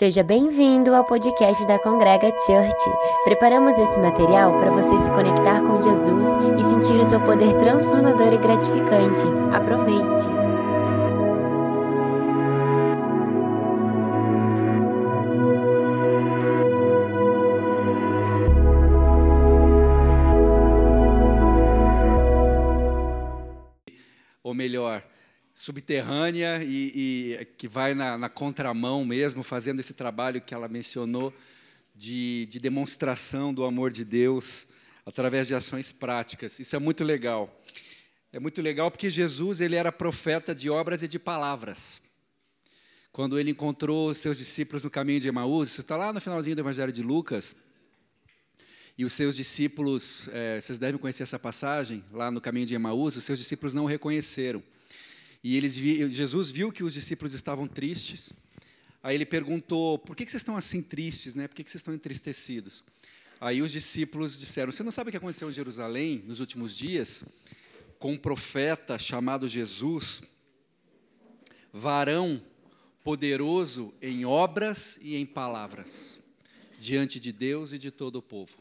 Seja 0.00 0.22
bem-vindo 0.22 0.94
ao 0.94 1.04
podcast 1.04 1.66
da 1.66 1.78
Congrega 1.78 2.28
Church. 2.46 2.90
Preparamos 3.22 3.76
esse 3.78 4.00
material 4.00 4.58
para 4.58 4.70
você 4.70 4.96
se 4.96 5.10
conectar 5.10 5.60
com 5.60 5.76
Jesus 5.76 6.26
e 6.58 6.62
sentir 6.62 6.98
o 6.98 7.04
seu 7.04 7.20
poder 7.20 7.52
transformador 7.58 8.32
e 8.32 8.38
gratificante. 8.38 9.20
Aproveite! 9.52 10.49
Subterrânea 25.70 26.64
e, 26.64 27.38
e 27.40 27.44
que 27.56 27.68
vai 27.68 27.94
na, 27.94 28.18
na, 28.18 28.28
contramão 28.28 29.04
mesmo, 29.04 29.44
fazendo 29.44 29.78
esse 29.78 29.94
trabalho 29.94 30.40
que 30.40 30.52
ela 30.52 30.66
mencionou 30.66 31.32
de, 31.94 32.46
de 32.46 32.58
demonstração 32.58 33.54
do 33.54 33.64
amor 33.64 33.92
de 33.92 34.04
Deus 34.04 34.66
através 35.06 35.46
de 35.46 35.54
ações 35.54 35.92
práticas. 35.92 36.58
Isso 36.58 36.74
é 36.74 36.78
muito 36.80 37.04
legal. 37.04 37.62
É 38.32 38.40
muito 38.40 38.60
legal 38.60 38.90
porque 38.90 39.08
Jesus 39.08 39.60
ele 39.60 39.76
era 39.76 39.92
profeta 39.92 40.52
de 40.52 40.68
obras 40.68 41.04
e 41.04 41.08
de 41.08 41.20
palavras. 41.20 42.02
Quando 43.12 43.38
ele 43.38 43.52
encontrou 43.52 44.12
seus 44.12 44.38
discípulos 44.38 44.82
no 44.82 44.90
caminho 44.90 45.20
de 45.20 45.28
Emaús, 45.28 45.68
isso 45.68 45.82
está 45.82 45.96
lá 45.96 46.12
no 46.12 46.20
finalzinho 46.20 46.56
do 46.56 46.62
Evangelho 46.62 46.92
de 46.92 47.02
Lucas, 47.02 47.54
e 48.98 49.04
os 49.04 49.12
seus 49.12 49.36
discípulos, 49.36 50.28
é, 50.32 50.60
vocês 50.60 50.78
devem 50.78 51.00
conhecer 51.00 51.22
essa 51.22 51.38
passagem, 51.38 52.04
lá 52.12 52.28
no 52.30 52.40
caminho 52.40 52.66
de 52.66 52.74
Emaús, 52.74 53.16
os 53.16 53.24
seus 53.24 53.38
discípulos 53.38 53.72
não 53.72 53.84
o 53.84 53.86
reconheceram. 53.86 54.62
E 55.42 55.56
eles 55.56 55.76
vi, 55.76 56.08
Jesus 56.10 56.50
viu 56.50 56.70
que 56.70 56.84
os 56.84 56.94
discípulos 56.94 57.34
estavam 57.34 57.66
tristes. 57.66 58.32
Aí 59.02 59.14
ele 59.14 59.24
perguntou: 59.24 59.98
por 59.98 60.14
que 60.14 60.24
vocês 60.24 60.40
estão 60.40 60.56
assim 60.56 60.82
tristes? 60.82 61.34
Né? 61.34 61.48
Por 61.48 61.54
que 61.54 61.62
vocês 61.62 61.76
estão 61.76 61.94
entristecidos? 61.94 62.84
Aí 63.40 63.62
os 63.62 63.72
discípulos 63.72 64.38
disseram: 64.38 64.70
Você 64.70 64.82
não 64.82 64.90
sabe 64.90 65.08
o 65.08 65.10
que 65.10 65.16
aconteceu 65.16 65.48
em 65.48 65.52
Jerusalém 65.52 66.22
nos 66.26 66.40
últimos 66.40 66.76
dias? 66.76 67.24
Com 67.98 68.12
um 68.12 68.18
profeta 68.18 68.98
chamado 68.98 69.48
Jesus, 69.48 70.22
varão 71.72 72.42
poderoso 73.02 73.94
em 74.00 74.24
obras 74.24 74.98
e 75.00 75.16
em 75.16 75.24
palavras, 75.24 76.20
diante 76.78 77.18
de 77.18 77.32
Deus 77.32 77.72
e 77.72 77.78
de 77.78 77.90
todo 77.90 78.16
o 78.16 78.22
povo. 78.22 78.56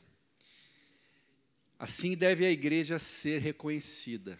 Assim 1.77 2.15
deve 2.15 2.45
a 2.45 2.51
igreja 2.51 2.99
ser 2.99 3.41
reconhecida. 3.41 4.39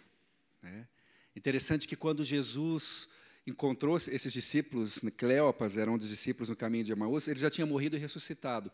Né? 0.62 0.86
Interessante 1.34 1.86
que 1.86 1.96
quando 1.96 2.24
Jesus 2.24 3.08
encontrou 3.46 3.96
esses 3.96 4.32
discípulos, 4.32 5.00
Cleopas 5.16 5.76
era 5.76 5.90
um 5.90 5.98
dos 5.98 6.08
discípulos 6.08 6.48
no 6.48 6.56
caminho 6.56 6.84
de 6.84 6.92
Emaús, 6.92 7.28
ele 7.28 7.40
já 7.40 7.50
tinha 7.50 7.66
morrido 7.66 7.96
e 7.96 7.98
ressuscitado. 7.98 8.70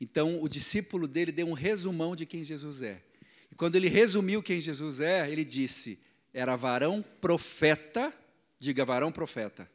Então, 0.00 0.42
o 0.42 0.48
discípulo 0.48 1.06
dele 1.06 1.32
deu 1.32 1.46
um 1.46 1.52
resumão 1.52 2.14
de 2.14 2.26
quem 2.26 2.42
Jesus 2.42 2.82
é. 2.82 3.02
E 3.50 3.54
quando 3.54 3.76
ele 3.76 3.88
resumiu 3.88 4.42
quem 4.42 4.60
Jesus 4.60 5.00
é, 5.00 5.30
ele 5.30 5.44
disse: 5.44 5.98
era 6.32 6.56
varão 6.56 7.04
profeta, 7.20 8.12
diga 8.58 8.84
varão 8.84 9.12
profeta, 9.12 9.70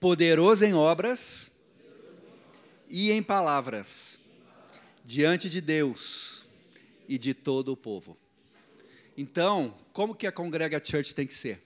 poderoso 0.00 0.64
em 0.64 0.74
obras 0.74 1.50
e 2.88 3.10
em 3.10 3.22
palavras, 3.22 4.18
diante 5.04 5.48
de 5.48 5.60
Deus 5.60 6.44
e 7.08 7.18
de 7.18 7.34
todo 7.34 7.72
o 7.72 7.76
povo. 7.76 8.18
Então, 9.16 9.76
como 9.92 10.14
que 10.14 10.26
a 10.26 10.32
Congrega 10.32 10.82
Church 10.82 11.14
tem 11.14 11.26
que 11.26 11.34
ser? 11.34 11.62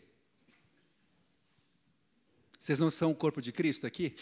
Vocês 2.58 2.78
não 2.80 2.91
são 2.91 3.12
o 3.12 3.14
corpo 3.14 3.41
de 3.41 3.52
Cristo 3.52 3.86
aqui? 3.86 4.16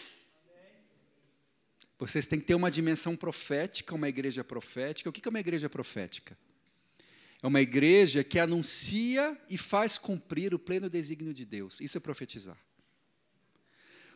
Vocês 1.97 2.27
têm 2.27 2.39
que 2.39 2.47
ter 2.47 2.55
uma 2.55 2.71
dimensão 2.71 3.17
profética, 3.17 3.95
uma 3.95 4.09
igreja 4.09 4.45
profética. 4.45 5.09
O 5.09 5.13
que 5.13 5.27
é 5.27 5.31
uma 5.31 5.41
igreja 5.41 5.71
profética? 5.71 6.37
É 7.43 7.47
uma 7.47 7.61
igreja 7.61 8.23
que 8.23 8.39
anuncia 8.39 9.39
e 9.49 9.57
faz 9.57 9.97
cumprir 9.97 10.53
o 10.55 10.59
pleno 10.59 10.91
desígnio 10.91 11.33
de 11.33 11.47
Deus. 11.47 11.81
Isso 11.81 11.97
é 11.97 12.01
profetizar. 12.01 12.59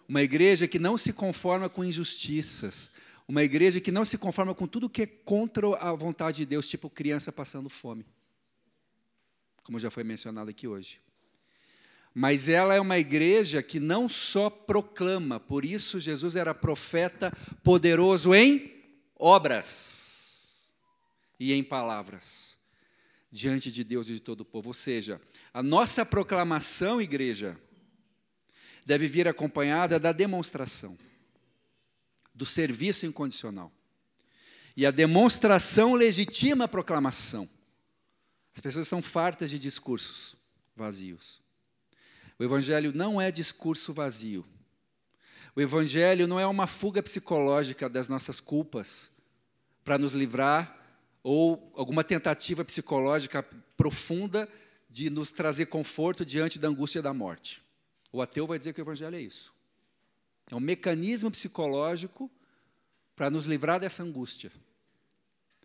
Uma 0.07 0.23
igreja 0.23 0.69
que 0.69 0.79
não 0.79 0.99
se 0.99 1.13
conforma 1.13 1.69
com 1.69 1.85
injustiças. 1.85 2.91
Uma 3.27 3.45
igreja 3.45 3.81
que 3.81 3.93
não 3.93 4.05
se 4.05 4.19
conforma 4.19 4.55
com 4.55 4.67
tudo 4.67 4.91
que 4.91 5.03
é 5.03 5.07
contra 5.07 5.67
a 5.77 5.93
vontade 5.93 6.39
de 6.39 6.47
Deus, 6.47 6.69
tipo 6.69 6.91
criança 6.91 7.33
passando 7.33 7.69
fome 7.71 8.05
como 9.69 9.79
já 9.79 9.91
foi 9.91 10.03
mencionado 10.03 10.49
aqui 10.49 10.67
hoje. 10.67 10.99
Mas 12.15 12.49
ela 12.49 12.73
é 12.75 12.81
uma 12.81 12.97
igreja 12.97 13.63
que 13.63 13.79
não 13.79 14.09
só 14.09 14.49
proclama, 14.49 15.39
por 15.39 15.63
isso 15.63 16.01
Jesus 16.01 16.37
era 16.37 16.55
profeta 16.55 17.31
poderoso 17.63 18.35
em 18.35 18.73
obras 19.15 20.65
e 21.39 21.53
em 21.53 21.63
palavras, 21.63 22.57
diante 23.31 23.71
de 23.71 23.85
Deus 23.85 24.09
e 24.09 24.15
de 24.15 24.21
todo 24.21 24.41
o 24.41 24.45
povo. 24.47 24.69
Ou 24.71 24.75
seja, 24.75 25.21
a 25.53 25.63
nossa 25.63 26.07
proclamação, 26.07 26.99
igreja, 26.99 27.55
deve 28.87 29.07
vir 29.07 29.29
acompanhada 29.29 30.01
da 30.01 30.13
demonstração, 30.13 30.97
do 32.35 32.47
serviço 32.47 33.05
incondicional. 33.05 33.71
E 34.75 34.87
a 34.87 34.91
demonstração 34.91 35.93
legitima 35.93 36.65
a 36.65 36.69
proclamação. 36.69 37.47
As 38.55 38.61
pessoas 38.61 38.87
estão 38.87 39.03
fartas 39.03 39.51
de 39.51 39.59
discursos 39.59 40.37
vazios. 40.75 41.41
O 42.39 42.45
Evangelho 42.45 42.93
não 42.95 43.21
é 43.21 43.31
discurso 43.31 43.93
vazio. 43.93 44.45
O 45.57 45.61
Evangelho 45.61 46.29
não 46.29 46.39
é 46.39 46.47
uma 46.47 46.67
fuga 46.67 47.03
psicológica 47.03 47.89
das 47.89 48.09
nossas 48.09 48.39
culpas 48.39 49.11
para 49.83 49.99
nos 49.99 50.13
livrar, 50.13 50.77
ou 51.23 51.73
alguma 51.77 52.05
tentativa 52.05 52.65
psicológica 52.65 53.43
profunda 53.77 54.49
de 54.89 55.11
nos 55.11 55.31
trazer 55.31 55.67
conforto 55.67 56.25
diante 56.25 56.59
da 56.59 56.69
angústia 56.69 57.03
da 57.03 57.13
morte. 57.13 57.63
O 58.13 58.23
ateu 58.23 58.47
vai 58.47 58.57
dizer 58.59 58.73
que 58.73 58.81
o 58.81 58.85
Evangelho 58.85 59.17
é 59.17 59.21
isso. 59.21 59.53
É 60.51 60.55
um 60.55 60.61
mecanismo 60.61 61.31
psicológico 61.31 62.31
para 63.15 63.31
nos 63.31 63.47
livrar 63.47 63.81
dessa 63.81 64.03
angústia, 64.03 64.53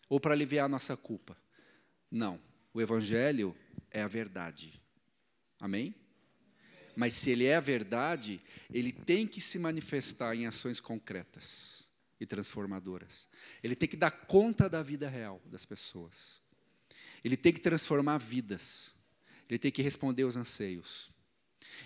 ou 0.10 0.20
para 0.20 0.34
aliviar 0.34 0.66
a 0.66 0.70
nossa 0.70 0.98
culpa. 0.98 1.38
Não. 2.10 2.40
O 2.74 2.82
Evangelho 2.82 3.56
é 3.92 4.02
a 4.02 4.08
verdade. 4.08 4.82
Amém? 5.60 5.96
Mas 6.96 7.14
se 7.14 7.32
ele 7.32 7.46
é 7.46 7.56
a 7.56 7.60
verdade, 7.60 8.42
ele 8.72 8.92
tem 8.92 9.28
que 9.28 9.42
se 9.42 9.58
manifestar 9.58 10.36
em 10.36 10.46
ações 10.46 10.80
concretas 10.80 11.88
e 12.20 12.26
transformadoras. 12.26 13.28
Ele 13.64 13.76
tem 13.76 13.88
que 13.88 13.98
dar 13.98 14.12
conta 14.12 14.70
da 14.70 14.82
vida 14.82 15.08
real 15.08 15.42
das 15.46 15.66
pessoas. 15.66 16.42
Ele 17.24 17.38
tem 17.38 17.54
que 17.54 17.60
transformar 17.60 18.18
vidas. 18.18 18.94
Ele 19.50 19.58
tem 19.58 19.72
que 19.72 19.82
responder 19.82 20.24
aos 20.24 20.36
anseios. 20.36 21.10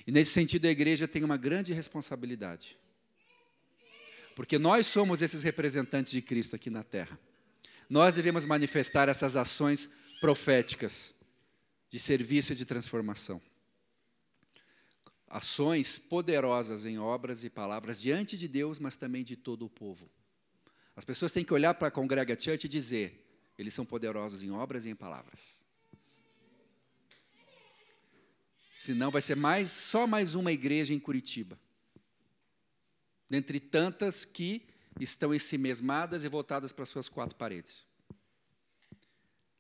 E 0.05 0.11
nesse 0.11 0.31
sentido, 0.31 0.65
a 0.65 0.71
igreja 0.71 1.07
tem 1.07 1.23
uma 1.23 1.37
grande 1.37 1.73
responsabilidade. 1.73 2.77
Porque 4.35 4.59
nós 4.59 4.87
somos 4.87 5.21
esses 5.21 5.43
representantes 5.43 6.11
de 6.11 6.21
Cristo 6.21 6.55
aqui 6.55 6.69
na 6.69 6.83
terra. 6.83 7.19
Nós 7.89 8.15
devemos 8.15 8.45
manifestar 8.45 9.09
essas 9.09 9.35
ações 9.35 9.89
proféticas 10.19 11.13
de 11.89 11.99
serviço 11.99 12.53
e 12.53 12.55
de 12.55 12.65
transformação. 12.65 13.41
Ações 15.27 15.99
poderosas 15.99 16.85
em 16.85 16.97
obras 16.97 17.43
e 17.43 17.49
palavras 17.49 17.99
diante 17.99 18.37
de 18.37 18.47
Deus, 18.47 18.79
mas 18.79 18.95
também 18.95 19.23
de 19.23 19.35
todo 19.35 19.65
o 19.65 19.69
povo. 19.69 20.09
As 20.95 21.03
pessoas 21.03 21.31
têm 21.31 21.43
que 21.43 21.53
olhar 21.53 21.73
para 21.73 21.89
a 21.89 21.91
Congrega 21.91 22.39
Church 22.39 22.65
e 22.65 22.69
dizer: 22.69 23.25
eles 23.57 23.73
são 23.73 23.85
poderosos 23.85 24.41
em 24.41 24.51
obras 24.51 24.85
e 24.85 24.89
em 24.89 24.95
palavras. 24.95 25.63
Senão 28.73 29.11
vai 29.11 29.21
ser 29.21 29.35
mais 29.35 29.71
só 29.71 30.05
mais 30.07 30.35
uma 30.35 30.51
igreja 30.51 30.93
em 30.93 30.99
Curitiba. 30.99 31.59
Dentre 33.29 33.59
tantas 33.59 34.23
que 34.23 34.67
estão 34.99 35.33
ensimesmadas 35.33 36.23
e 36.23 36.29
voltadas 36.29 36.71
para 36.71 36.85
suas 36.85 37.09
quatro 37.09 37.35
paredes 37.35 37.85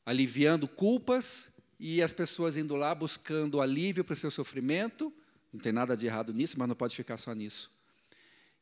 aliviando 0.07 0.69
culpas 0.69 1.51
e 1.77 2.01
as 2.01 2.13
pessoas 2.13 2.55
indo 2.55 2.77
lá 2.77 2.95
buscando 2.95 3.59
alívio 3.59 4.05
para 4.05 4.13
o 4.13 4.15
seu 4.15 4.31
sofrimento. 4.31 5.13
Não 5.51 5.59
tem 5.59 5.73
nada 5.73 5.97
de 5.97 6.05
errado 6.05 6.33
nisso, 6.33 6.57
mas 6.57 6.65
não 6.65 6.77
pode 6.77 6.95
ficar 6.95 7.17
só 7.17 7.33
nisso. 7.33 7.69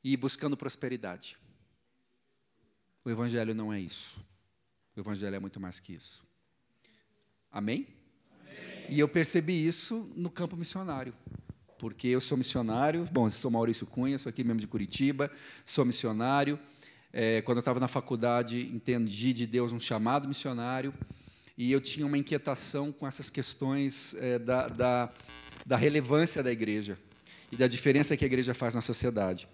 E 0.04 0.18
buscando 0.18 0.58
prosperidade. 0.58 1.38
O 3.04 3.12
Evangelho 3.12 3.54
não 3.54 3.72
é 3.72 3.80
isso. 3.80 4.20
O 4.96 5.00
Evangelho 5.00 5.36
é 5.36 5.40
muito 5.40 5.60
mais 5.60 5.80
que 5.80 5.94
isso. 5.94 6.24
Amém? 7.52 7.86
Amém? 8.42 8.86
E 8.90 9.00
eu 9.00 9.08
percebi 9.08 9.68
isso 9.68 10.12
no 10.16 10.32
campo 10.32 10.58
missionário. 10.58 11.14
Porque 11.78 12.08
eu 12.08 12.22
sou 12.22 12.40
missionário, 12.40 13.08
bom, 13.12 13.30
sou 13.30 13.52
Maurício 13.52 13.86
Cunha, 13.86 14.18
sou 14.18 14.32
aqui 14.32 14.44
mesmo 14.44 14.60
de 14.60 14.68
Curitiba, 14.68 15.32
sou 15.64 15.86
missionário. 15.86 16.60
É, 17.14 17.44
quando 17.44 17.58
eu 17.58 17.62
estava 17.62 17.80
na 17.80 17.88
faculdade, 17.88 18.62
entendi 18.74 19.32
de 19.32 19.46
Deus 19.46 19.72
um 19.72 19.80
chamado 19.80 20.28
missionário 20.28 20.92
e 21.58 21.72
eu 21.72 21.80
tinha 21.80 22.06
uma 22.06 22.18
inquietação 22.18 22.92
com 22.92 23.08
essas 23.08 23.30
questões 23.30 24.14
é, 24.16 24.38
da, 24.38 24.68
da, 24.68 25.14
da 25.66 25.78
relevância 25.78 26.44
da 26.44 26.52
igreja 26.52 27.00
e 27.52 27.56
da 27.56 27.68
diferença 27.68 28.18
que 28.18 28.26
a 28.26 28.28
igreja 28.28 28.54
faz 28.54 28.76
na 28.76 28.82
sociedade. 28.82 29.48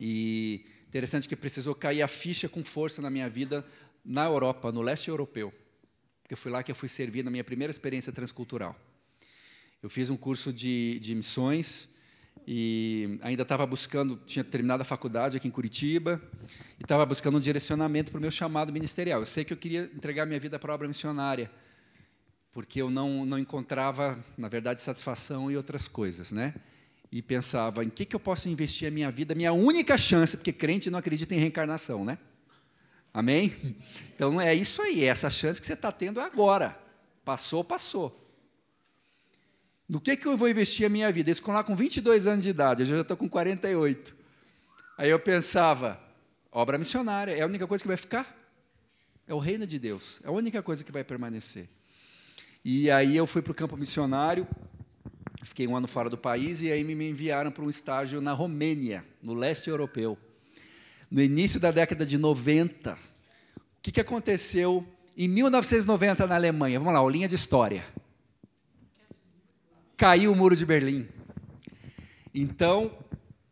E 0.00 0.64
interessante 0.88 1.28
que 1.28 1.36
precisou 1.36 1.74
cair 1.74 2.02
a 2.02 2.08
ficha 2.08 2.48
com 2.48 2.64
força 2.64 3.00
na 3.00 3.10
minha 3.10 3.28
vida 3.28 3.64
na 4.04 4.24
Europa, 4.24 4.70
no 4.72 4.82
leste 4.82 5.08
europeu. 5.08 5.52
Porque 6.22 6.36
foi 6.36 6.50
lá 6.50 6.62
que 6.62 6.70
eu 6.70 6.74
fui 6.74 6.88
servir 6.88 7.22
na 7.22 7.30
minha 7.30 7.44
primeira 7.44 7.70
experiência 7.70 8.12
transcultural. 8.12 8.76
Eu 9.82 9.88
fiz 9.88 10.10
um 10.10 10.16
curso 10.16 10.52
de, 10.52 10.98
de 10.98 11.14
missões 11.14 11.93
e 12.46 13.18
ainda 13.22 13.42
estava 13.42 13.64
buscando, 13.66 14.20
tinha 14.26 14.44
terminado 14.44 14.82
a 14.82 14.84
faculdade 14.84 15.36
aqui 15.36 15.48
em 15.48 15.50
Curitiba, 15.50 16.20
e 16.78 16.82
estava 16.82 17.04
buscando 17.06 17.38
um 17.38 17.40
direcionamento 17.40 18.10
para 18.10 18.18
o 18.18 18.20
meu 18.20 18.30
chamado 18.30 18.72
ministerial. 18.72 19.20
Eu 19.20 19.26
sei 19.26 19.44
que 19.44 19.52
eu 19.52 19.56
queria 19.56 19.90
entregar 19.94 20.26
minha 20.26 20.38
vida 20.38 20.58
para 20.58 20.72
a 20.72 20.74
obra 20.74 20.86
missionária, 20.86 21.50
porque 22.52 22.80
eu 22.80 22.90
não, 22.90 23.24
não 23.24 23.38
encontrava, 23.38 24.18
na 24.36 24.48
verdade, 24.48 24.82
satisfação 24.82 25.50
em 25.50 25.56
outras 25.56 25.88
coisas. 25.88 26.32
Né? 26.32 26.54
E 27.10 27.22
pensava, 27.22 27.84
em 27.84 27.90
que, 27.90 28.04
que 28.04 28.14
eu 28.14 28.20
posso 28.20 28.48
investir 28.48 28.88
a 28.88 28.90
minha 28.90 29.10
vida, 29.10 29.34
minha 29.34 29.52
única 29.52 29.96
chance, 29.96 30.36
porque 30.36 30.52
crente 30.52 30.90
não 30.90 30.98
acredita 30.98 31.34
em 31.34 31.38
reencarnação, 31.38 32.04
né? 32.04 32.18
Amém? 33.12 33.54
Então 34.14 34.40
é 34.40 34.52
isso 34.52 34.82
aí, 34.82 35.04
é 35.04 35.06
essa 35.06 35.30
chance 35.30 35.60
que 35.60 35.66
você 35.66 35.74
está 35.74 35.92
tendo 35.92 36.20
agora. 36.20 36.78
Passou, 37.24 37.64
passou. 37.64 38.23
No 39.88 40.00
que, 40.00 40.16
que 40.16 40.26
eu 40.26 40.36
vou 40.36 40.48
investir 40.48 40.86
a 40.86 40.88
minha 40.88 41.12
vida? 41.12 41.34
Com 41.42 41.52
lá 41.52 41.62
com 41.62 41.76
22 41.76 42.26
anos 42.26 42.42
de 42.42 42.48
idade, 42.48 42.82
eu 42.82 42.86
já 42.86 43.00
estou 43.02 43.16
com 43.16 43.28
48. 43.28 44.16
Aí 44.96 45.10
eu 45.10 45.18
pensava, 45.18 46.00
obra 46.50 46.78
missionária, 46.78 47.32
é 47.32 47.42
a 47.42 47.46
única 47.46 47.66
coisa 47.66 47.84
que 47.84 47.88
vai 47.88 47.96
ficar? 47.96 48.34
É 49.26 49.34
o 49.34 49.38
reino 49.38 49.66
de 49.66 49.78
Deus, 49.78 50.20
é 50.24 50.28
a 50.28 50.30
única 50.30 50.62
coisa 50.62 50.82
que 50.82 50.90
vai 50.90 51.04
permanecer. 51.04 51.68
E 52.64 52.90
aí 52.90 53.14
eu 53.14 53.26
fui 53.26 53.42
para 53.42 53.50
o 53.50 53.54
campo 53.54 53.76
missionário, 53.76 54.48
fiquei 55.44 55.66
um 55.66 55.76
ano 55.76 55.86
fora 55.86 56.08
do 56.08 56.16
país, 56.16 56.62
e 56.62 56.72
aí 56.72 56.82
me 56.82 57.10
enviaram 57.10 57.50
para 57.50 57.64
um 57.64 57.68
estágio 57.68 58.22
na 58.22 58.32
Romênia, 58.32 59.04
no 59.22 59.34
leste 59.34 59.68
europeu. 59.68 60.16
No 61.10 61.20
início 61.20 61.60
da 61.60 61.70
década 61.70 62.06
de 62.06 62.16
90. 62.16 62.94
O 62.94 62.98
que, 63.82 63.92
que 63.92 64.00
aconteceu 64.00 64.86
em 65.14 65.28
1990 65.28 66.26
na 66.26 66.36
Alemanha? 66.36 66.78
Vamos 66.78 66.94
lá, 66.94 67.00
aulinha 67.00 67.28
de 67.28 67.34
história 67.34 67.84
caiu 69.96 70.32
o 70.32 70.36
muro 70.36 70.56
de 70.56 70.66
Berlim. 70.66 71.08
Então, 72.34 72.96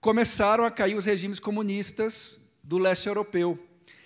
começaram 0.01 0.65
a 0.65 0.71
cair 0.71 0.97
os 0.97 1.07
regimes 1.07 1.39
comunistas 1.39 2.41
do 2.63 2.79
leste 2.79 3.07
europeu. 3.07 3.59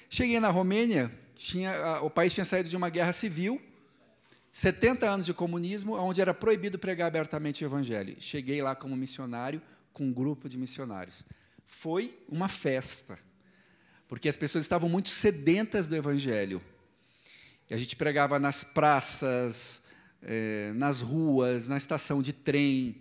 Cheguei 0.09 0.38
na 0.38 0.50
Romênia, 0.50 1.11
tinha, 1.35 2.00
o 2.03 2.11
país 2.11 2.35
tinha 2.35 2.44
saído 2.44 2.69
de 2.69 2.77
uma 2.77 2.91
guerra 2.91 3.12
civil, 3.12 3.61
70 4.50 5.09
anos 5.09 5.27
de 5.27 5.35
comunismo, 5.35 5.94
onde 5.97 6.21
era 6.21 6.33
proibido 6.33 6.79
pregar 6.79 7.09
abertamente 7.09 7.65
o 7.65 7.67
evangelho. 7.67 8.17
Cheguei 8.19 8.62
lá 8.62 8.75
como 8.75 8.97
missionário, 8.97 9.61
com 9.93 10.05
um 10.05 10.12
grupo 10.12 10.49
de 10.49 10.56
missionários. 10.56 11.25
Foi 11.67 12.19
uma 12.29 12.49
festa, 12.49 13.19
porque 14.09 14.29
as 14.29 14.37
pessoas 14.37 14.65
estavam 14.65 14.88
muito 14.88 15.09
sedentas 15.09 15.88
do 15.88 15.97
evangelho. 15.97 16.62
E 17.69 17.75
a 17.75 17.77
gente 17.77 17.97
pregava 17.97 18.38
nas 18.38 18.62
praças, 18.62 19.83
é, 20.26 20.73
nas 20.75 21.00
ruas, 21.00 21.69
na 21.69 21.76
estação 21.76 22.20
de 22.20 22.32
trem. 22.32 23.00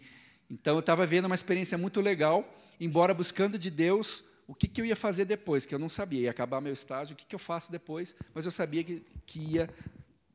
Então, 0.50 0.76
eu 0.76 0.80
estava 0.80 1.06
vendo 1.06 1.26
uma 1.26 1.36
experiência 1.36 1.78
muito 1.78 2.00
legal, 2.00 2.48
embora 2.80 3.14
buscando 3.14 3.58
de 3.58 3.72
Deus 3.72 4.24
o 4.48 4.54
que, 4.54 4.68
que 4.68 4.80
eu 4.80 4.86
ia 4.86 4.96
fazer 4.96 5.26
depois, 5.26 5.66
que 5.66 5.74
eu 5.74 5.80
não 5.80 5.90
sabia. 5.90 6.22
Ia 6.22 6.32
acabar 6.32 6.62
meu 6.62 6.72
estágio, 6.72 7.14
o 7.14 7.18
que, 7.18 7.26
que 7.26 7.34
eu 7.34 7.40
faço 7.40 7.72
depois, 7.72 8.16
mas 8.34 8.46
eu 8.46 8.52
sabia 8.52 8.84
que, 8.84 9.04
que 9.26 9.40
ia 9.40 9.64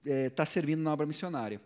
estar 0.03 0.11
é, 0.11 0.31
tá 0.31 0.45
servindo 0.45 0.83
na 0.83 0.93
obra 0.93 1.07
missionária. 1.07 1.61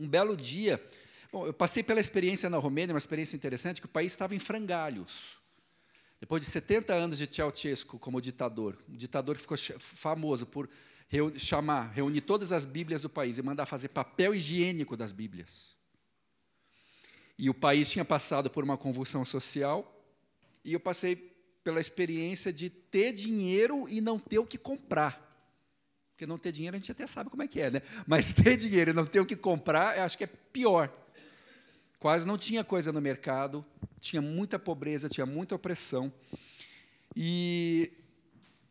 Um 0.00 0.08
belo 0.08 0.34
dia, 0.34 0.82
bom, 1.30 1.46
eu 1.46 1.52
passei 1.52 1.82
pela 1.82 2.00
experiência 2.00 2.48
na 2.48 2.56
Romênia, 2.56 2.94
uma 2.94 2.98
experiência 2.98 3.36
interessante, 3.36 3.80
que 3.80 3.86
o 3.86 3.90
país 3.90 4.12
estava 4.12 4.34
em 4.34 4.38
frangalhos. 4.38 5.38
Depois 6.20 6.42
de 6.42 6.48
70 6.48 6.94
anos 6.94 7.18
de 7.18 7.32
Ceausescu 7.32 7.98
como 7.98 8.20
ditador, 8.20 8.78
um 8.88 8.96
ditador 8.96 9.36
que 9.36 9.42
ficou 9.42 9.56
famoso 9.78 10.46
por 10.46 10.68
chamar, 11.36 11.92
reunir 11.92 12.22
todas 12.22 12.52
as 12.52 12.66
Bíblias 12.66 13.02
do 13.02 13.10
país 13.10 13.38
e 13.38 13.42
mandar 13.42 13.66
fazer 13.66 13.88
papel 13.88 14.34
higiênico 14.34 14.96
das 14.96 15.12
Bíblias. 15.12 15.76
E 17.38 17.50
o 17.50 17.54
país 17.54 17.90
tinha 17.90 18.04
passado 18.04 18.48
por 18.48 18.64
uma 18.64 18.78
convulsão 18.78 19.24
social, 19.24 19.92
e 20.64 20.72
eu 20.72 20.80
passei 20.80 21.16
pela 21.62 21.80
experiência 21.80 22.52
de 22.52 22.70
ter 22.70 23.12
dinheiro 23.12 23.88
e 23.88 24.00
não 24.00 24.18
ter 24.18 24.38
o 24.38 24.46
que 24.46 24.56
comprar. 24.56 25.22
Porque 26.12 26.26
não 26.26 26.38
ter 26.38 26.50
dinheiro 26.50 26.76
a 26.76 26.78
gente 26.78 26.90
até 26.90 27.06
sabe 27.06 27.28
como 27.28 27.42
é 27.42 27.48
que 27.48 27.60
é, 27.60 27.70
né? 27.70 27.82
Mas 28.06 28.32
ter 28.34 28.56
dinheiro 28.56 28.90
e 28.90 28.94
não 28.94 29.04
ter 29.04 29.20
o 29.20 29.26
que 29.26 29.36
comprar, 29.36 29.98
eu 29.98 30.02
acho 30.02 30.16
que 30.16 30.24
é 30.24 30.26
pior. 30.26 30.90
Quase 32.06 32.24
não 32.24 32.38
tinha 32.38 32.62
coisa 32.62 32.92
no 32.92 33.00
mercado, 33.00 33.66
tinha 33.98 34.22
muita 34.22 34.60
pobreza, 34.60 35.08
tinha 35.08 35.26
muita 35.26 35.56
opressão. 35.56 36.12
E 37.16 37.92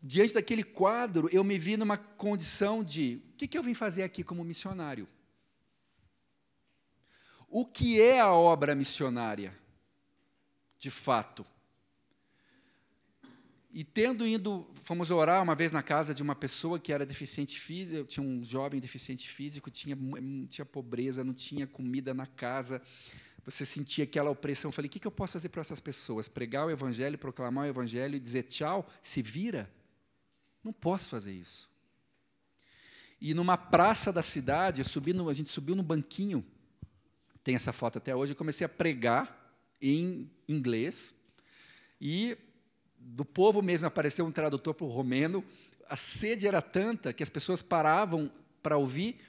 diante 0.02 0.34
daquele 0.34 0.64
quadro, 0.64 1.28
eu 1.34 1.44
me 1.44 1.60
vi 1.60 1.76
numa 1.76 1.98
condição 1.98 2.82
de: 2.82 3.22
o 3.34 3.36
que, 3.36 3.46
que 3.46 3.58
eu 3.58 3.62
vim 3.62 3.74
fazer 3.74 4.04
aqui 4.04 4.24
como 4.24 4.42
missionário? 4.42 5.06
O 7.50 7.66
que 7.66 8.02
é 8.02 8.22
a 8.22 8.32
obra 8.32 8.74
missionária, 8.74 9.54
de 10.78 10.90
fato? 10.90 11.46
E 13.74 13.84
tendo 13.84 14.26
ido, 14.26 14.66
fomos 14.72 15.12
orar 15.12 15.44
uma 15.44 15.54
vez 15.54 15.70
na 15.70 15.84
casa 15.84 16.14
de 16.14 16.24
uma 16.24 16.34
pessoa 16.34 16.80
que 16.80 16.94
era 16.94 17.06
deficiente 17.06 17.60
físico, 17.60 18.06
tinha 18.06 18.26
um 18.26 18.42
jovem 18.42 18.80
deficiente 18.80 19.28
físico, 19.28 19.70
tinha, 19.70 19.98
tinha 20.48 20.64
pobreza, 20.64 21.26
não 21.26 21.34
tinha 21.34 21.68
comida 21.68 22.14
na 22.14 22.26
casa, 22.26 22.82
você 23.46 23.66
sentia 23.66 24.04
aquela 24.04 24.32
opressão. 24.32 24.70
Eu 24.70 24.74
falei: 24.74 24.88
o 24.88 24.92
que, 24.92 25.00
que 25.00 25.08
eu 25.08 25.12
posso 25.12 25.34
fazer 25.34 25.50
para 25.50 25.62
essas 25.62 25.80
pessoas? 25.80 26.28
Pregar 26.28 26.66
o 26.66 26.72
evangelho, 26.72 27.18
proclamar 27.18 27.66
o 27.66 27.68
evangelho 27.68 28.16
e 28.16 28.20
dizer 28.20 28.44
tchau? 28.44 28.90
Se 29.02 29.22
vira? 29.22 29.70
Não 30.64 30.74
posso 30.74 31.12
fazer 31.12 31.32
isso. 31.32 31.70
E 33.22 33.34
numa 33.34 33.56
praça 33.56 34.12
da 34.12 34.24
cidade, 34.24 34.82
no, 35.14 35.30
a 35.30 35.34
gente 35.34 35.50
subiu 35.50 35.76
no 35.76 35.84
banquinho, 35.84 36.44
tem 37.44 37.56
essa 37.56 37.72
foto 37.72 37.98
até 37.98 38.16
hoje, 38.16 38.34
eu 38.34 38.36
comecei 38.36 38.66
a 38.66 38.70
pregar 38.70 39.56
em 39.82 40.30
inglês, 40.48 41.14
e 42.02 42.38
do 43.00 43.24
povo 43.24 43.62
mesmo 43.62 43.88
apareceu 43.88 44.26
um 44.26 44.32
tradutor 44.32 44.74
para 44.74 44.86
o 44.86 44.90
romeno, 44.90 45.46
a 45.88 45.96
sede 45.96 46.48
era 46.48 46.62
tanta 46.62 47.14
que 47.14 47.24
as 47.24 47.30
pessoas 47.30 47.62
paravam 47.62 48.30
para 48.62 48.78
ouvir, 48.78 49.20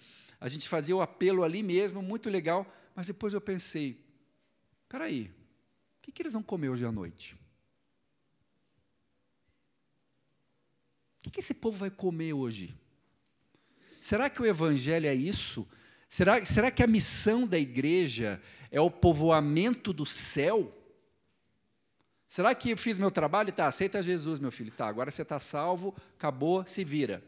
a 0.40 0.48
gente 0.48 0.68
fazia 0.68 0.96
o 0.96 1.02
apelo 1.02 1.44
ali 1.44 1.62
mesmo, 1.62 2.02
muito 2.02 2.28
legal, 2.28 2.66
mas 2.94 3.06
depois 3.06 3.34
eu 3.34 3.40
pensei, 3.40 4.05
espera 4.86 5.04
aí, 5.04 5.24
o 5.98 6.02
que, 6.02 6.12
que 6.12 6.22
eles 6.22 6.32
vão 6.32 6.42
comer 6.42 6.68
hoje 6.68 6.86
à 6.86 6.92
noite? 6.92 7.36
O 11.26 11.30
que 11.30 11.40
esse 11.40 11.54
povo 11.54 11.76
vai 11.76 11.90
comer 11.90 12.32
hoje? 12.32 12.72
Será 14.00 14.30
que 14.30 14.40
o 14.40 14.46
Evangelho 14.46 15.08
é 15.08 15.14
isso? 15.14 15.68
Será, 16.08 16.44
será 16.46 16.70
que 16.70 16.84
a 16.84 16.86
missão 16.86 17.44
da 17.44 17.58
igreja 17.58 18.40
é 18.70 18.80
o 18.80 18.88
povoamento 18.88 19.92
do 19.92 20.06
céu? 20.06 20.72
Será 22.28 22.54
que 22.54 22.70
eu 22.70 22.76
fiz 22.76 22.96
meu 22.96 23.10
trabalho? 23.10 23.52
Tá, 23.52 23.66
aceita 23.66 24.00
Jesus, 24.00 24.38
meu 24.38 24.52
filho. 24.52 24.70
Tá, 24.70 24.86
agora 24.86 25.10
você 25.10 25.22
está 25.22 25.40
salvo, 25.40 25.96
acabou, 26.16 26.64
se 26.64 26.84
vira. 26.84 27.24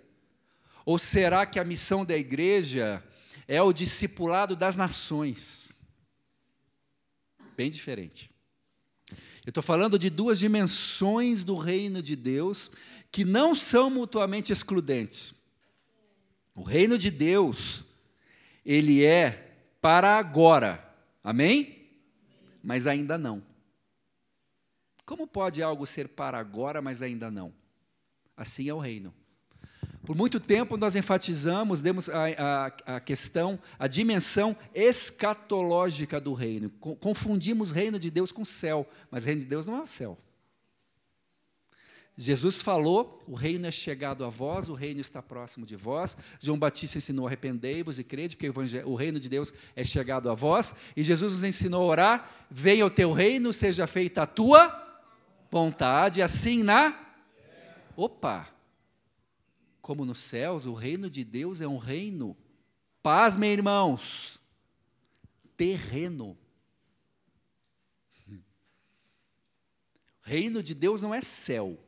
Ou 0.86 0.96
será 0.96 1.44
que 1.44 1.58
a 1.58 1.64
missão 1.64 2.04
da 2.04 2.16
igreja 2.16 3.02
é 3.48 3.60
o 3.60 3.72
discipulado 3.72 4.54
das 4.54 4.76
nações? 4.76 5.77
Bem 7.58 7.70
diferente. 7.70 8.30
Eu 9.44 9.48
estou 9.48 9.64
falando 9.64 9.98
de 9.98 10.08
duas 10.08 10.38
dimensões 10.38 11.42
do 11.42 11.56
reino 11.56 12.00
de 12.00 12.14
Deus 12.14 12.70
que 13.10 13.24
não 13.24 13.52
são 13.52 13.90
mutuamente 13.90 14.52
excludentes. 14.52 15.34
O 16.54 16.62
reino 16.62 16.96
de 16.96 17.10
Deus, 17.10 17.82
ele 18.64 19.04
é 19.04 19.56
para 19.80 20.18
agora. 20.18 20.88
Amém? 21.20 21.90
Mas 22.62 22.86
ainda 22.86 23.18
não. 23.18 23.42
Como 25.04 25.26
pode 25.26 25.60
algo 25.60 25.84
ser 25.84 26.06
para 26.06 26.38
agora, 26.38 26.80
mas 26.80 27.02
ainda 27.02 27.28
não? 27.28 27.52
Assim 28.36 28.68
é 28.68 28.72
o 28.72 28.78
reino. 28.78 29.12
Por 30.08 30.16
muito 30.16 30.40
tempo 30.40 30.78
nós 30.78 30.96
enfatizamos, 30.96 31.82
demos 31.82 32.08
a, 32.08 32.28
a, 32.38 32.66
a, 32.96 32.98
questão, 32.98 33.58
a 33.78 33.86
dimensão 33.86 34.56
escatológica 34.74 36.18
do 36.18 36.32
reino. 36.32 36.70
Confundimos 36.70 37.72
reino 37.72 37.98
de 37.98 38.10
Deus 38.10 38.32
com 38.32 38.42
céu, 38.42 38.88
mas 39.10 39.26
reino 39.26 39.42
de 39.42 39.46
Deus 39.46 39.66
não 39.66 39.82
é 39.82 39.84
céu. 39.84 40.16
Jesus 42.16 42.62
falou: 42.62 43.22
o 43.26 43.34
reino 43.34 43.66
é 43.66 43.70
chegado 43.70 44.24
a 44.24 44.30
vós, 44.30 44.70
o 44.70 44.74
reino 44.74 44.98
está 44.98 45.20
próximo 45.20 45.66
de 45.66 45.76
vós. 45.76 46.16
João 46.40 46.58
Batista 46.58 46.96
ensinou: 46.96 47.26
arrependei-vos 47.26 47.98
e 47.98 48.02
crede, 48.02 48.34
porque 48.34 48.48
o, 48.48 48.90
o 48.90 48.94
reino 48.94 49.20
de 49.20 49.28
Deus 49.28 49.52
é 49.76 49.84
chegado 49.84 50.30
a 50.30 50.34
vós. 50.34 50.74
E 50.96 51.02
Jesus 51.02 51.34
nos 51.34 51.44
ensinou 51.44 51.82
a 51.82 51.86
orar: 51.86 52.46
venha 52.50 52.86
o 52.86 52.90
teu 52.90 53.12
reino, 53.12 53.52
seja 53.52 53.86
feita 53.86 54.22
a 54.22 54.26
tua 54.26 55.04
vontade, 55.50 56.22
assim 56.22 56.62
na. 56.62 56.98
Opa! 57.94 58.56
Como 59.88 60.04
nos 60.04 60.18
céus, 60.18 60.66
o 60.66 60.74
reino 60.74 61.08
de 61.08 61.24
Deus 61.24 61.62
é 61.62 61.66
um 61.66 61.78
reino, 61.78 62.36
pasmem 63.02 63.50
irmãos, 63.50 64.38
terreno. 65.56 66.36
reino 70.20 70.62
de 70.62 70.74
Deus 70.74 71.00
não 71.00 71.14
é 71.14 71.22
céu. 71.22 71.82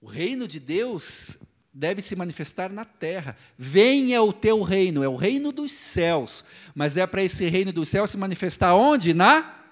O 0.00 0.08
reino 0.08 0.48
de 0.48 0.58
Deus 0.58 1.38
deve 1.72 2.02
se 2.02 2.16
manifestar 2.16 2.72
na 2.72 2.84
terra. 2.84 3.36
Venha 3.56 4.20
o 4.20 4.32
teu 4.32 4.62
reino, 4.62 5.04
é 5.04 5.08
o 5.08 5.14
reino 5.14 5.52
dos 5.52 5.70
céus, 5.70 6.44
mas 6.74 6.96
é 6.96 7.06
para 7.06 7.22
esse 7.22 7.46
reino 7.48 7.72
dos 7.72 7.88
céus 7.88 8.10
se 8.10 8.16
manifestar 8.16 8.74
onde? 8.74 9.14
Na 9.14 9.62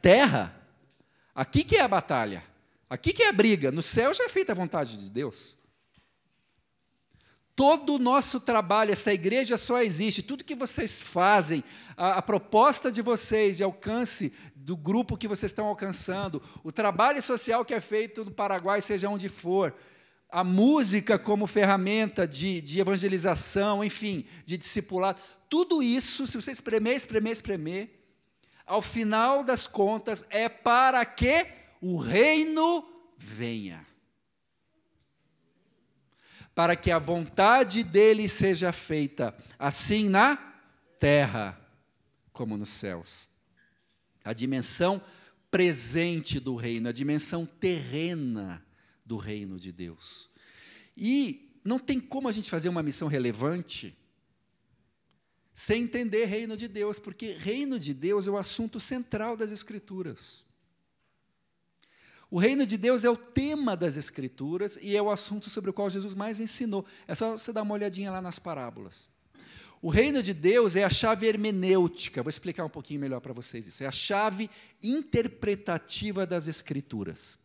terra. 0.00 0.64
Aqui 1.34 1.64
que 1.64 1.74
é 1.74 1.80
a 1.80 1.88
batalha. 1.88 2.44
Aqui 2.88 3.12
que 3.12 3.24
é 3.24 3.28
a 3.28 3.32
briga. 3.32 3.72
No 3.72 3.82
céu 3.82 4.14
já 4.14 4.26
é 4.26 4.28
feita 4.28 4.52
a 4.52 4.54
vontade 4.54 4.96
de 4.96 5.10
Deus. 5.10 5.55
Todo 7.56 7.94
o 7.94 7.98
nosso 7.98 8.38
trabalho, 8.38 8.92
essa 8.92 9.14
igreja 9.14 9.56
só 9.56 9.82
existe, 9.82 10.22
tudo 10.22 10.44
que 10.44 10.54
vocês 10.54 11.00
fazem, 11.00 11.64
a, 11.96 12.18
a, 12.18 12.22
proposta 12.22 12.92
de 12.92 13.00
vocês 13.00 13.56
de 13.56 13.62
alcance 13.64 14.30
do 14.54 14.76
grupo 14.76 15.16
que 15.16 15.26
vocês 15.26 15.50
estão 15.50 15.66
alcançando, 15.66 16.42
o 16.62 16.70
trabalho 16.70 17.22
social 17.22 17.64
que 17.64 17.72
é 17.72 17.80
feito 17.80 18.26
no 18.26 18.30
Paraguai, 18.30 18.82
seja 18.82 19.08
onde 19.08 19.30
for, 19.30 19.74
a 20.28 20.44
música 20.44 21.18
como 21.18 21.46
ferramenta 21.46 22.28
de, 22.28 22.60
de 22.60 22.78
evangelização, 22.78 23.82
enfim, 23.82 24.26
de 24.44 24.58
discipulado, 24.58 25.18
tudo 25.48 25.82
isso, 25.82 26.26
se 26.26 26.36
você 26.36 26.52
espremer, 26.52 26.94
espremer, 26.94 27.32
espremer, 27.32 27.90
ao 28.66 28.82
final 28.82 29.42
das 29.42 29.66
contas, 29.66 30.26
é 30.28 30.46
para 30.46 31.02
que 31.06 31.46
o 31.80 31.96
reino 31.96 32.86
venha 33.16 33.85
para 36.56 36.74
que 36.74 36.90
a 36.90 36.98
vontade 36.98 37.84
dele 37.84 38.30
seja 38.30 38.72
feita, 38.72 39.36
assim 39.58 40.08
na 40.08 40.36
terra 40.98 41.60
como 42.32 42.56
nos 42.56 42.70
céus. 42.70 43.28
A 44.24 44.32
dimensão 44.32 45.02
presente 45.50 46.40
do 46.40 46.56
reino, 46.56 46.88
a 46.88 46.92
dimensão 46.92 47.44
terrena 47.44 48.64
do 49.04 49.18
reino 49.18 49.60
de 49.60 49.70
Deus. 49.70 50.30
E 50.96 51.60
não 51.62 51.78
tem 51.78 52.00
como 52.00 52.26
a 52.26 52.32
gente 52.32 52.48
fazer 52.48 52.70
uma 52.70 52.82
missão 52.82 53.06
relevante 53.06 53.94
sem 55.52 55.82
entender 55.82 56.24
reino 56.24 56.56
de 56.56 56.68
Deus, 56.68 56.98
porque 56.98 57.32
reino 57.32 57.78
de 57.78 57.92
Deus 57.92 58.26
é 58.26 58.30
o 58.30 58.38
assunto 58.38 58.80
central 58.80 59.36
das 59.36 59.52
Escrituras. 59.52 60.45
O 62.30 62.38
reino 62.38 62.66
de 62.66 62.76
Deus 62.76 63.04
é 63.04 63.10
o 63.10 63.16
tema 63.16 63.76
das 63.76 63.96
Escrituras 63.96 64.76
e 64.82 64.96
é 64.96 65.02
o 65.02 65.10
assunto 65.10 65.48
sobre 65.48 65.70
o 65.70 65.72
qual 65.72 65.88
Jesus 65.88 66.14
mais 66.14 66.40
ensinou. 66.40 66.84
É 67.06 67.14
só 67.14 67.36
você 67.36 67.52
dar 67.52 67.62
uma 67.62 67.74
olhadinha 67.74 68.10
lá 68.10 68.20
nas 68.20 68.38
parábolas. 68.38 69.08
O 69.80 69.88
reino 69.88 70.22
de 70.22 70.34
Deus 70.34 70.74
é 70.74 70.82
a 70.82 70.90
chave 70.90 71.26
hermenêutica. 71.26 72.22
Vou 72.22 72.30
explicar 72.30 72.64
um 72.64 72.68
pouquinho 72.68 72.98
melhor 72.98 73.20
para 73.20 73.32
vocês 73.32 73.66
isso. 73.68 73.84
É 73.84 73.86
a 73.86 73.92
chave 73.92 74.50
interpretativa 74.82 76.26
das 76.26 76.48
Escrituras. 76.48 77.38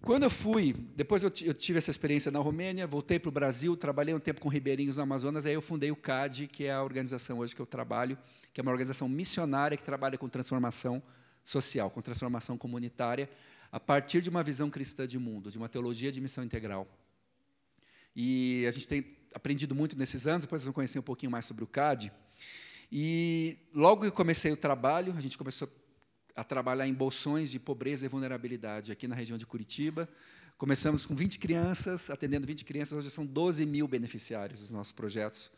Quando 0.00 0.22
eu 0.22 0.30
fui, 0.30 0.72
depois 0.94 1.24
eu, 1.24 1.30
tive 1.30 1.78
essa 1.78 1.90
experiência 1.90 2.30
na 2.30 2.38
Romênia, 2.38 2.86
voltei 2.86 3.18
para 3.18 3.30
o 3.30 3.32
Brasil, 3.32 3.76
trabalhei 3.76 4.14
um 4.14 4.20
tempo 4.20 4.40
com 4.40 4.48
ribeirinhos 4.48 4.98
no 4.98 5.02
Amazonas, 5.02 5.46
aí 5.46 5.54
eu 5.54 5.62
fundei 5.62 5.90
o 5.90 5.96
CAD, 5.96 6.46
que 6.46 6.66
é 6.66 6.72
a 6.72 6.82
organização 6.84 7.38
hoje 7.38 7.56
que 7.56 7.62
eu 7.62 7.66
trabalho, 7.66 8.16
que 8.52 8.60
é 8.60 8.62
uma 8.62 8.70
organização 8.70 9.08
missionária 9.08 9.76
que 9.76 9.82
trabalha 9.82 10.16
com 10.16 10.28
transformação 10.28 11.02
social, 11.42 11.90
com 11.90 12.00
transformação 12.00 12.56
comunitária 12.56 13.28
a 13.76 13.80
partir 13.80 14.22
de 14.22 14.30
uma 14.30 14.42
visão 14.42 14.70
cristã 14.70 15.06
de 15.06 15.18
mundo, 15.18 15.50
de 15.50 15.58
uma 15.58 15.68
teologia 15.68 16.10
de 16.10 16.18
missão 16.18 16.42
integral. 16.42 16.88
E 18.16 18.64
a 18.66 18.70
gente 18.70 18.88
tem 18.88 19.04
aprendido 19.34 19.74
muito 19.74 19.98
nesses 19.98 20.26
anos, 20.26 20.46
depois 20.46 20.62
vocês 20.62 20.64
vão 20.64 20.72
conhecer 20.72 20.98
um 20.98 21.02
pouquinho 21.02 21.30
mais 21.30 21.44
sobre 21.44 21.62
o 21.62 21.66
CAD. 21.66 22.10
E 22.90 23.58
logo 23.74 24.06
que 24.06 24.10
comecei 24.10 24.50
o 24.50 24.56
trabalho, 24.56 25.12
a 25.14 25.20
gente 25.20 25.36
começou 25.36 25.70
a 26.34 26.42
trabalhar 26.42 26.88
em 26.88 26.94
bolsões 26.94 27.50
de 27.50 27.58
pobreza 27.58 28.06
e 28.06 28.08
vulnerabilidade 28.08 28.90
aqui 28.90 29.06
na 29.06 29.14
região 29.14 29.36
de 29.36 29.44
Curitiba. 29.44 30.08
Começamos 30.56 31.04
com 31.04 31.14
20 31.14 31.38
crianças, 31.38 32.08
atendendo 32.08 32.46
20 32.46 32.64
crianças, 32.64 32.96
hoje 32.96 33.10
são 33.10 33.26
12 33.26 33.66
mil 33.66 33.86
beneficiários 33.86 34.60
dos 34.60 34.70
nossos 34.70 34.92
projetos, 34.92 35.50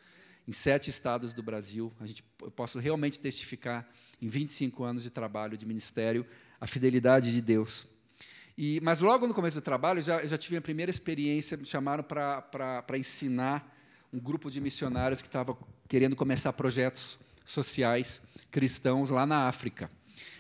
em 0.48 0.50
sete 0.50 0.90
estados 0.90 1.34
do 1.34 1.42
Brasil. 1.44 1.92
A 2.00 2.06
gente, 2.06 2.24
eu 2.42 2.50
posso 2.50 2.80
realmente 2.80 3.20
testificar, 3.20 3.88
em 4.20 4.26
25 4.26 4.82
anos 4.82 5.04
de 5.04 5.10
trabalho, 5.10 5.56
de 5.56 5.64
ministério, 5.64 6.26
a 6.60 6.66
fidelidade 6.66 7.30
de 7.32 7.40
Deus. 7.40 7.96
E, 8.60 8.80
mas 8.82 8.98
logo 8.98 9.24
no 9.24 9.32
começo 9.32 9.60
do 9.60 9.62
trabalho, 9.62 10.02
já, 10.02 10.26
já 10.26 10.36
tive 10.36 10.56
a 10.56 10.60
primeira 10.60 10.90
experiência, 10.90 11.56
me 11.56 11.64
chamaram 11.64 12.02
para 12.02 12.98
ensinar 12.98 13.72
um 14.12 14.18
grupo 14.18 14.50
de 14.50 14.60
missionários 14.60 15.22
que 15.22 15.28
estava 15.28 15.56
querendo 15.86 16.16
começar 16.16 16.52
projetos 16.52 17.20
sociais 17.44 18.20
cristãos 18.50 19.10
lá 19.10 19.24
na 19.24 19.46
África. 19.46 19.88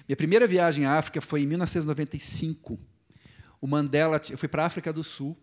Minha 0.08 0.16
primeira 0.16 0.48
viagem 0.48 0.84
à 0.84 0.98
África 0.98 1.20
foi 1.20 1.42
em 1.42 1.46
1995. 1.46 2.76
O 3.60 3.68
Mandela, 3.68 4.20
eu 4.28 4.36
fui 4.36 4.48
para 4.48 4.64
a 4.64 4.66
África 4.66 4.92
do 4.92 5.04
Sul, 5.04 5.36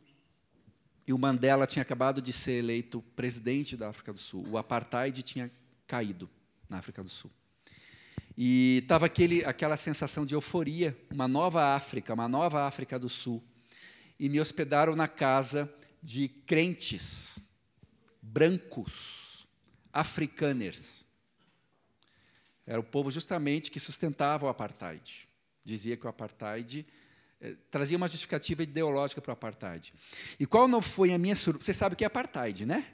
e 1.07 1.13
o 1.13 1.17
Mandela 1.17 1.65
tinha 1.65 1.81
acabado 1.81 2.21
de 2.21 2.33
ser 2.33 2.57
eleito 2.57 3.01
presidente 3.15 3.77
da 3.77 3.87
África 3.87 4.11
do 4.11 4.19
Sul. 4.19 4.43
O 4.49 4.57
apartheid 4.57 5.23
tinha 5.23 5.49
caído 5.87 6.29
na 6.69 6.79
África 6.79 7.01
do 7.01 7.09
Sul. 7.09 7.31
E 8.37 8.79
estava 8.83 9.05
aquela 9.05 9.77
sensação 9.77 10.25
de 10.25 10.35
euforia, 10.35 10.97
uma 11.11 11.27
nova 11.27 11.75
África, 11.75 12.13
uma 12.13 12.27
nova 12.27 12.67
África 12.67 12.99
do 12.99 13.07
Sul. 13.07 13.43
E 14.19 14.27
me 14.27 14.41
hospedaram 14.41 14.95
na 14.95 15.07
casa 15.07 15.73
de 16.01 16.27
crentes, 16.27 17.39
brancos, 18.21 19.47
africaners. 19.91 21.05
Era 22.67 22.79
o 22.79 22.83
povo 22.83 23.09
justamente 23.09 23.71
que 23.71 23.79
sustentava 23.79 24.45
o 24.45 24.49
apartheid. 24.49 25.27
Dizia 25.63 25.95
que 25.95 26.05
o 26.05 26.09
apartheid 26.09 26.85
eh, 27.39 27.55
trazia 27.71 27.95
uma 27.95 28.07
justificativa 28.07 28.63
ideológica 28.63 29.21
para 29.21 29.31
o 29.31 29.33
apartheid. 29.33 29.93
E 30.39 30.45
qual 30.45 30.67
não 30.67 30.81
foi 30.81 31.13
a 31.13 31.17
minha 31.17 31.35
surpresa? 31.35 31.65
Você 31.65 31.73
sabe 31.73 31.93
o 31.93 31.97
que 31.97 32.03
é 32.03 32.07
apartheid, 32.07 32.65
né? 32.65 32.91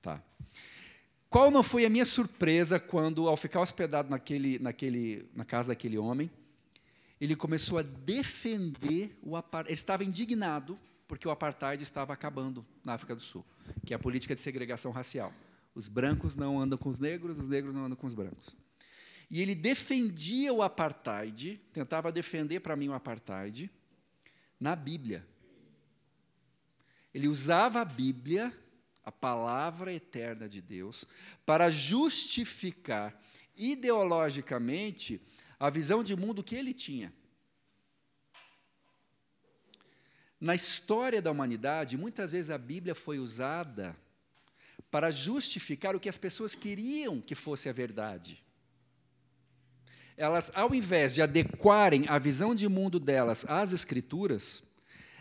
Tá. 0.00 0.22
Qual 1.30 1.50
não 1.50 1.62
foi 1.62 1.84
a 1.84 1.90
minha 1.90 2.06
surpresa 2.06 2.80
quando, 2.80 3.28
ao 3.28 3.36
ficar 3.36 3.60
hospedado 3.60 4.08
naquele, 4.08 4.58
naquele, 4.58 5.28
na 5.34 5.44
casa 5.44 5.68
daquele 5.68 5.98
homem, 5.98 6.30
ele 7.20 7.36
começou 7.36 7.78
a 7.78 7.82
defender 7.82 9.18
o 9.22 9.36
apartheid. 9.36 9.72
Ele 9.72 9.78
estava 9.80 10.04
indignado 10.04 10.78
porque 11.06 11.28
o 11.28 11.30
apartheid 11.30 11.82
estava 11.82 12.12
acabando 12.12 12.64
na 12.84 12.94
África 12.94 13.14
do 13.14 13.20
Sul, 13.20 13.44
que 13.84 13.92
é 13.92 13.96
a 13.96 13.98
política 13.98 14.34
de 14.34 14.40
segregação 14.40 14.90
racial. 14.90 15.32
Os 15.74 15.88
brancos 15.88 16.34
não 16.34 16.58
andam 16.58 16.78
com 16.78 16.88
os 16.88 16.98
negros, 16.98 17.38
os 17.38 17.48
negros 17.48 17.74
não 17.74 17.84
andam 17.84 17.96
com 17.96 18.06
os 18.06 18.14
brancos. 18.14 18.56
E 19.30 19.42
ele 19.42 19.54
defendia 19.54 20.52
o 20.52 20.62
apartheid, 20.62 21.60
tentava 21.72 22.10
defender 22.10 22.60
para 22.60 22.76
mim 22.76 22.88
o 22.88 22.94
apartheid, 22.94 23.70
na 24.58 24.74
Bíblia. 24.74 25.26
Ele 27.12 27.28
usava 27.28 27.80
a 27.80 27.84
Bíblia 27.84 28.52
a 29.08 29.12
palavra 29.12 29.90
eterna 29.90 30.46
de 30.46 30.60
Deus, 30.60 31.06
para 31.46 31.70
justificar 31.70 33.18
ideologicamente 33.56 35.18
a 35.58 35.70
visão 35.70 36.04
de 36.04 36.14
mundo 36.14 36.44
que 36.44 36.54
ele 36.54 36.74
tinha. 36.74 37.10
Na 40.38 40.54
história 40.54 41.22
da 41.22 41.30
humanidade, 41.30 41.96
muitas 41.96 42.32
vezes 42.32 42.50
a 42.50 42.58
Bíblia 42.58 42.94
foi 42.94 43.18
usada 43.18 43.96
para 44.90 45.10
justificar 45.10 45.96
o 45.96 46.00
que 46.00 46.08
as 46.10 46.18
pessoas 46.18 46.54
queriam 46.54 47.18
que 47.18 47.34
fosse 47.34 47.66
a 47.66 47.72
verdade. 47.72 48.44
Elas, 50.18 50.52
ao 50.54 50.74
invés 50.74 51.14
de 51.14 51.22
adequarem 51.22 52.04
a 52.08 52.18
visão 52.18 52.54
de 52.54 52.68
mundo 52.68 53.00
delas 53.00 53.46
às 53.48 53.72
Escrituras, 53.72 54.67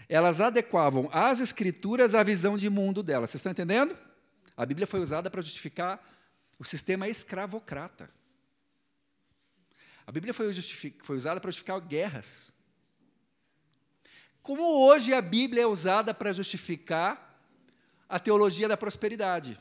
elas 0.09 0.39
adequavam 0.39 1.09
as 1.11 1.39
escrituras 1.39 2.15
à 2.15 2.23
visão 2.23 2.57
de 2.57 2.69
mundo 2.69 3.03
delas. 3.03 3.29
Vocês 3.29 3.39
estão 3.39 3.51
entendendo? 3.51 3.97
A 4.55 4.65
Bíblia 4.65 4.87
foi 4.87 4.99
usada 4.99 5.29
para 5.29 5.41
justificar 5.41 6.01
o 6.57 6.63
sistema 6.63 7.07
escravocrata. 7.07 8.09
A 10.05 10.11
Bíblia 10.11 10.33
foi, 10.33 10.51
foi 11.03 11.17
usada 11.17 11.41
para 11.41 11.51
justificar 11.51 11.79
guerras. 11.81 12.53
Como 14.41 14.63
hoje 14.63 15.13
a 15.13 15.21
Bíblia 15.21 15.63
é 15.63 15.67
usada 15.67 16.13
para 16.13 16.31
justificar 16.31 17.37
a 18.07 18.17
teologia 18.17 18.67
da 18.67 18.77
prosperidade. 18.77 19.59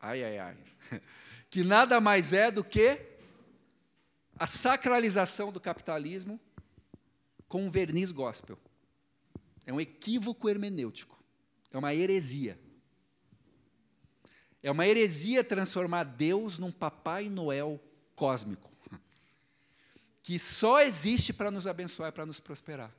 Ai, 0.00 0.22
ai, 0.22 0.38
ai. 0.38 0.56
Que 1.50 1.62
nada 1.62 2.00
mais 2.00 2.32
é 2.32 2.50
do 2.50 2.64
que 2.64 2.98
a 4.38 4.46
sacralização 4.46 5.52
do 5.52 5.60
capitalismo 5.60 6.40
com 7.46 7.66
um 7.66 7.70
verniz 7.70 8.10
gospel. 8.10 8.58
É 9.66 9.72
um 9.72 9.80
equívoco 9.80 10.48
hermenêutico. 10.48 11.22
É 11.70 11.78
uma 11.78 11.94
heresia. 11.94 12.58
É 14.62 14.70
uma 14.70 14.86
heresia 14.86 15.42
transformar 15.42 16.04
Deus 16.04 16.58
num 16.58 16.70
Papai 16.70 17.28
Noel 17.28 17.80
cósmico, 18.14 18.70
que 20.22 20.38
só 20.38 20.80
existe 20.80 21.32
para 21.32 21.50
nos 21.50 21.66
abençoar 21.66 22.12
para 22.12 22.24
nos 22.24 22.38
prosperar. 22.38 22.94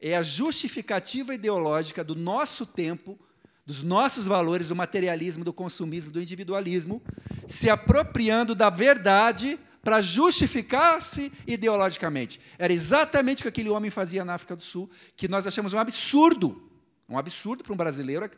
É 0.00 0.16
a 0.16 0.22
justificativa 0.22 1.34
ideológica 1.34 2.02
do 2.02 2.14
nosso 2.14 2.64
tempo, 2.64 3.18
dos 3.66 3.82
nossos 3.82 4.26
valores, 4.26 4.68
do 4.68 4.76
materialismo, 4.76 5.44
do 5.44 5.52
consumismo, 5.52 6.10
do 6.10 6.22
individualismo, 6.22 7.02
se 7.46 7.68
apropriando 7.68 8.54
da 8.54 8.70
verdade 8.70 9.58
para 9.82 10.02
justificar-se 10.02 11.32
ideologicamente. 11.46 12.40
Era 12.58 12.72
exatamente 12.72 13.40
o 13.40 13.42
que 13.42 13.48
aquele 13.48 13.70
homem 13.70 13.90
fazia 13.90 14.24
na 14.24 14.34
África 14.34 14.54
do 14.54 14.62
Sul, 14.62 14.90
que 15.16 15.28
nós 15.28 15.46
achamos 15.46 15.72
um 15.72 15.78
absurdo. 15.78 16.70
Um 17.08 17.18
absurdo 17.18 17.64
para 17.64 17.72
um 17.72 17.76
brasileiro 17.76 18.30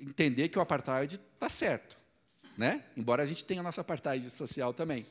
entender 0.00 0.48
que 0.48 0.58
o 0.58 0.62
apartheid 0.62 1.14
está 1.14 1.48
certo. 1.48 1.96
Né? 2.56 2.82
Embora 2.96 3.22
a 3.22 3.26
gente 3.26 3.44
tenha 3.44 3.60
a 3.60 3.62
nossa 3.62 3.80
apartheid 3.80 4.28
social 4.30 4.72
também. 4.74 5.06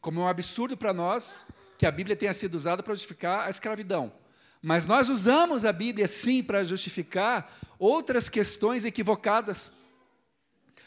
Como 0.00 0.20
é 0.20 0.24
um 0.24 0.28
absurdo 0.28 0.76
para 0.76 0.92
nós 0.92 1.46
que 1.78 1.86
a 1.86 1.90
Bíblia 1.90 2.16
tenha 2.16 2.34
sido 2.34 2.54
usada 2.54 2.82
para 2.82 2.94
justificar 2.94 3.46
a 3.46 3.50
escravidão. 3.50 4.12
Mas 4.60 4.86
nós 4.86 5.08
usamos 5.10 5.64
a 5.64 5.72
Bíblia, 5.72 6.08
sim, 6.08 6.42
para 6.42 6.64
justificar 6.64 7.54
outras 7.78 8.30
questões 8.30 8.86
equivocadas, 8.86 9.70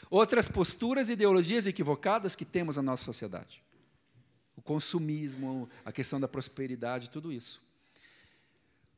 outras 0.10 0.48
posturas 0.48 1.10
e 1.10 1.14
ideologias 1.14 1.68
equivocadas 1.68 2.36
que 2.36 2.46
temos 2.46 2.78
na 2.78 2.82
nossa 2.82 3.04
sociedade. 3.06 3.62
Consumismo, 4.68 5.70
a 5.86 5.94
questão 5.94 6.20
da 6.20 6.28
prosperidade, 6.28 7.10
tudo 7.10 7.32
isso. 7.32 7.62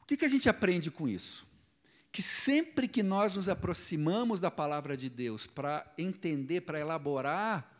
O 0.01 0.05
que, 0.07 0.17
que 0.17 0.25
a 0.25 0.27
gente 0.27 0.49
aprende 0.49 0.89
com 0.89 1.07
isso? 1.07 1.45
Que 2.11 2.23
sempre 2.23 2.87
que 2.87 3.03
nós 3.03 3.35
nos 3.35 3.47
aproximamos 3.47 4.39
da 4.39 4.49
palavra 4.49 4.97
de 4.97 5.11
Deus 5.11 5.45
para 5.45 5.85
entender, 5.95 6.61
para 6.61 6.79
elaborar 6.79 7.71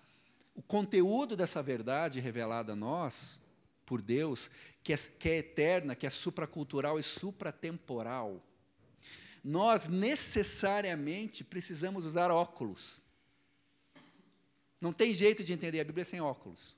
o 0.54 0.62
conteúdo 0.62 1.36
dessa 1.36 1.64
verdade 1.64 2.20
revelada 2.20 2.74
a 2.74 2.76
nós, 2.76 3.42
por 3.88 4.04
Deus, 4.04 4.52
que 4.84 4.94
é, 4.94 4.98
que 4.98 5.30
é 5.30 5.38
eterna, 5.38 5.96
que 5.96 6.06
é 6.06 6.12
supracultural 6.12 7.00
e 7.00 7.04
supratemporal, 7.04 8.40
nós 9.44 9.88
necessariamente 9.88 11.44
precisamos 11.44 12.06
usar 12.06 12.30
óculos. 12.30 13.02
Não 14.80 14.94
tem 14.94 15.12
jeito 15.12 15.44
de 15.44 15.54
entender 15.54 15.80
a 15.80 15.84
Bíblia 15.84 16.06
sem 16.06 16.22
óculos. 16.22 16.78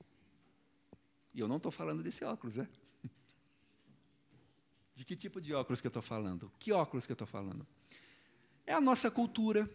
E 1.33 1.39
eu 1.39 1.47
não 1.47 1.57
estou 1.57 1.71
falando 1.71 2.03
desse 2.03 2.23
óculos, 2.23 2.57
né? 2.57 2.67
De 4.93 5.05
que 5.05 5.15
tipo 5.15 5.39
de 5.39 5.53
óculos 5.53 5.79
que 5.81 5.87
eu 5.87 5.89
estou 5.89 6.01
falando? 6.01 6.51
Que 6.59 6.71
óculos 6.71 7.05
que 7.05 7.11
eu 7.11 7.15
estou 7.15 7.27
falando? 7.27 7.65
É 8.65 8.73
a 8.73 8.81
nossa 8.81 9.09
cultura, 9.09 9.69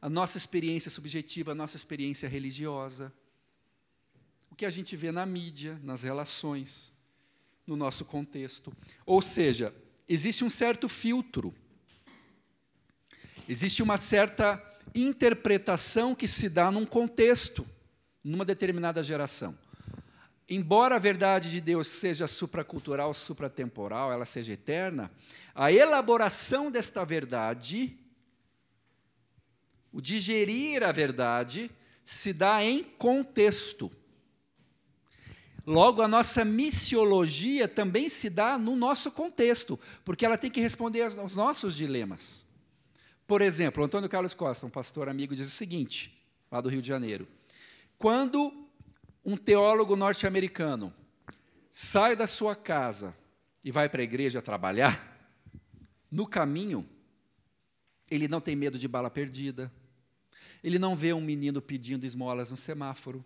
a 0.00 0.08
nossa 0.08 0.38
experiência 0.38 0.90
subjetiva, 0.90 1.52
a 1.52 1.54
nossa 1.54 1.76
experiência 1.76 2.28
religiosa, 2.28 3.12
o 4.50 4.54
que 4.54 4.64
a 4.64 4.70
gente 4.70 4.96
vê 4.96 5.10
na 5.10 5.26
mídia, 5.26 5.78
nas 5.82 6.02
relações, 6.02 6.92
no 7.66 7.76
nosso 7.76 8.04
contexto. 8.04 8.74
Ou 9.04 9.20
seja, 9.20 9.74
existe 10.08 10.44
um 10.44 10.50
certo 10.50 10.88
filtro, 10.88 11.54
existe 13.48 13.82
uma 13.82 13.98
certa 13.98 14.62
interpretação 14.94 16.14
que 16.14 16.26
se 16.26 16.48
dá 16.48 16.70
num 16.70 16.86
contexto, 16.86 17.66
numa 18.24 18.44
determinada 18.44 19.02
geração. 19.02 19.56
Embora 20.48 20.94
a 20.94 20.98
verdade 20.98 21.50
de 21.50 21.60
Deus 21.60 21.88
seja 21.88 22.26
supracultural, 22.26 23.12
supratemporal, 23.12 24.10
ela 24.10 24.24
seja 24.24 24.54
eterna, 24.54 25.10
a 25.54 25.70
elaboração 25.70 26.70
desta 26.70 27.04
verdade, 27.04 27.98
o 29.92 30.00
digerir 30.00 30.82
a 30.82 30.90
verdade, 30.90 31.70
se 32.02 32.32
dá 32.32 32.64
em 32.64 32.82
contexto. 32.82 33.92
Logo, 35.66 36.00
a 36.00 36.08
nossa 36.08 36.46
missiologia 36.46 37.68
também 37.68 38.08
se 38.08 38.30
dá 38.30 38.56
no 38.56 38.74
nosso 38.74 39.10
contexto, 39.10 39.78
porque 40.02 40.24
ela 40.24 40.38
tem 40.38 40.50
que 40.50 40.62
responder 40.62 41.02
aos 41.02 41.34
nossos 41.34 41.76
dilemas. 41.76 42.46
Por 43.26 43.42
exemplo, 43.42 43.84
Antônio 43.84 44.08
Carlos 44.08 44.32
Costa, 44.32 44.64
um 44.64 44.70
pastor 44.70 45.10
amigo, 45.10 45.36
diz 45.36 45.46
o 45.46 45.50
seguinte, 45.50 46.18
lá 46.50 46.62
do 46.62 46.70
Rio 46.70 46.80
de 46.80 46.88
Janeiro: 46.88 47.28
quando 47.98 48.57
um 49.28 49.36
teólogo 49.36 49.94
norte-americano 49.94 50.90
sai 51.70 52.16
da 52.16 52.26
sua 52.26 52.56
casa 52.56 53.14
e 53.62 53.70
vai 53.70 53.86
para 53.86 54.00
a 54.00 54.02
igreja 54.02 54.40
trabalhar, 54.40 54.98
no 56.10 56.26
caminho, 56.26 56.88
ele 58.10 58.26
não 58.26 58.40
tem 58.40 58.56
medo 58.56 58.78
de 58.78 58.88
bala 58.88 59.10
perdida, 59.10 59.70
ele 60.64 60.78
não 60.78 60.96
vê 60.96 61.12
um 61.12 61.20
menino 61.20 61.60
pedindo 61.60 62.06
esmolas 62.06 62.50
no 62.50 62.56
semáforo, 62.56 63.22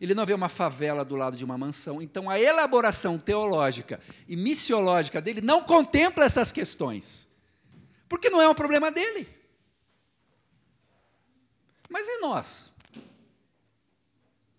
ele 0.00 0.14
não 0.14 0.24
vê 0.24 0.32
uma 0.32 0.48
favela 0.48 1.04
do 1.04 1.16
lado 1.16 1.36
de 1.36 1.44
uma 1.44 1.58
mansão. 1.58 2.00
Então, 2.00 2.30
a 2.30 2.40
elaboração 2.40 3.18
teológica 3.18 4.00
e 4.26 4.36
missiológica 4.36 5.20
dele 5.20 5.42
não 5.42 5.62
contempla 5.62 6.24
essas 6.24 6.50
questões. 6.50 7.28
Porque 8.08 8.30
não 8.30 8.40
é 8.40 8.48
um 8.48 8.54
problema 8.54 8.90
dele. 8.90 9.28
Mas 11.90 12.08
e 12.08 12.20
nós? 12.20 12.72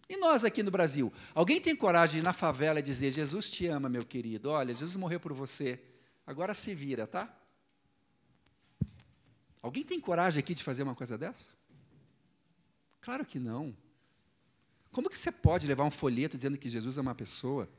E 0.09 0.15
nós 0.17 0.45
aqui 0.45 0.63
no 0.63 0.71
Brasil? 0.71 1.11
Alguém 1.35 1.59
tem 1.59 1.75
coragem 1.75 2.13
de 2.13 2.19
ir 2.19 2.23
na 2.23 2.33
favela 2.33 2.79
e 2.79 2.83
dizer: 2.83 3.11
Jesus 3.11 3.51
te 3.51 3.67
ama, 3.67 3.89
meu 3.89 4.05
querido, 4.05 4.49
olha, 4.49 4.73
Jesus 4.73 4.95
morreu 4.95 5.19
por 5.19 5.33
você, 5.33 5.79
agora 6.25 6.53
se 6.53 6.73
vira, 6.73 7.05
tá? 7.05 7.33
Alguém 9.61 9.83
tem 9.83 9.99
coragem 9.99 10.39
aqui 10.39 10.53
de 10.53 10.63
fazer 10.63 10.83
uma 10.83 10.95
coisa 10.95 11.17
dessa? 11.17 11.51
Claro 13.01 13.25
que 13.25 13.37
não. 13.37 13.75
Como 14.91 15.09
que 15.09 15.19
você 15.19 15.31
pode 15.31 15.67
levar 15.67 15.83
um 15.83 15.91
folheto 15.91 16.37
dizendo 16.37 16.57
que 16.57 16.69
Jesus 16.69 16.97
é 16.97 17.01
uma 17.01 17.13
pessoa? 17.13 17.69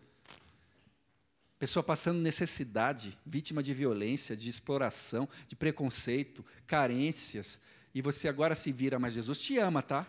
Pessoa 1.59 1.83
passando 1.83 2.21
necessidade, 2.21 3.19
vítima 3.27 3.62
de 3.62 3.75
violência, 3.75 4.37
de 4.37 4.49
exploração, 4.49 5.29
de 5.47 5.57
preconceito, 5.57 6.45
carências, 6.67 7.59
e 7.95 8.01
você 8.01 8.29
agora 8.29 8.55
se 8.55 8.71
vira, 8.71 8.99
mas 8.99 9.14
Jesus 9.14 9.41
te 9.41 9.59
ama, 9.59 9.83
tá? 9.83 10.07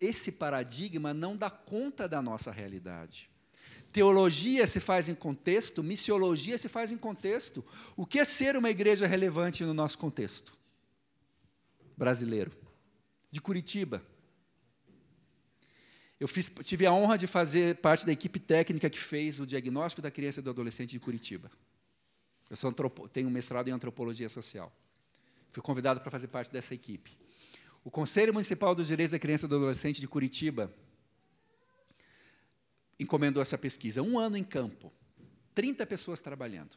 Esse 0.00 0.32
paradigma 0.32 1.12
não 1.12 1.36
dá 1.36 1.50
conta 1.50 2.08
da 2.08 2.22
nossa 2.22 2.50
realidade. 2.50 3.28
Teologia 3.92 4.66
se 4.66 4.80
faz 4.80 5.08
em 5.08 5.14
contexto, 5.14 5.82
missiologia 5.82 6.58
se 6.58 6.68
faz 6.68 6.92
em 6.92 6.98
contexto. 6.98 7.64
O 7.96 8.06
que 8.06 8.18
é 8.18 8.24
ser 8.24 8.56
uma 8.56 8.70
igreja 8.70 9.06
relevante 9.06 9.64
no 9.64 9.74
nosso 9.74 9.98
contexto? 9.98 10.52
Brasileiro. 11.96 12.52
De 13.30 13.40
Curitiba, 13.40 14.02
eu 16.20 16.26
fiz, 16.26 16.50
tive 16.64 16.84
a 16.84 16.92
honra 16.92 17.16
de 17.16 17.26
fazer 17.26 17.76
parte 17.76 18.04
da 18.04 18.12
equipe 18.12 18.40
técnica 18.40 18.90
que 18.90 18.98
fez 18.98 19.38
o 19.38 19.46
diagnóstico 19.46 20.02
da 20.02 20.10
criança 20.10 20.40
e 20.40 20.42
do 20.42 20.50
adolescente 20.50 20.90
de 20.90 20.98
Curitiba. 20.98 21.50
Eu 22.50 22.56
sou 22.56 22.72
tenho 23.12 23.28
um 23.28 23.30
mestrado 23.30 23.68
em 23.68 23.70
antropologia 23.70 24.28
social. 24.28 24.72
Fui 25.50 25.62
convidado 25.62 26.00
para 26.00 26.10
fazer 26.10 26.28
parte 26.28 26.50
dessa 26.50 26.74
equipe. 26.74 27.16
O 27.88 27.90
Conselho 27.90 28.34
Municipal 28.34 28.74
dos 28.74 28.88
Direitos 28.88 29.12
da 29.12 29.18
Criança 29.18 29.46
e 29.46 29.48
do 29.48 29.56
Adolescente 29.56 29.98
de 29.98 30.06
Curitiba 30.06 30.70
encomendou 33.00 33.40
essa 33.40 33.56
pesquisa. 33.56 34.02
Um 34.02 34.18
ano 34.18 34.36
em 34.36 34.44
campo, 34.44 34.92
30 35.54 35.86
pessoas 35.86 36.20
trabalhando. 36.20 36.76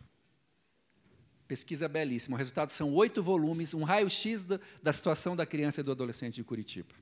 Pesquisa 1.50 1.90
belíssima. 1.90 2.36
O 2.36 2.38
resultado 2.38 2.70
são 2.70 2.94
oito 2.94 3.22
volumes, 3.22 3.74
um 3.74 3.84
raio-x 3.84 4.46
da, 4.82 4.94
situação 4.94 5.36
da 5.36 5.46
criança 5.46 5.82
e 5.82 5.84
do 5.84 5.92
adolescente 5.92 6.36
de 6.36 6.46
Curitiba 6.46 6.96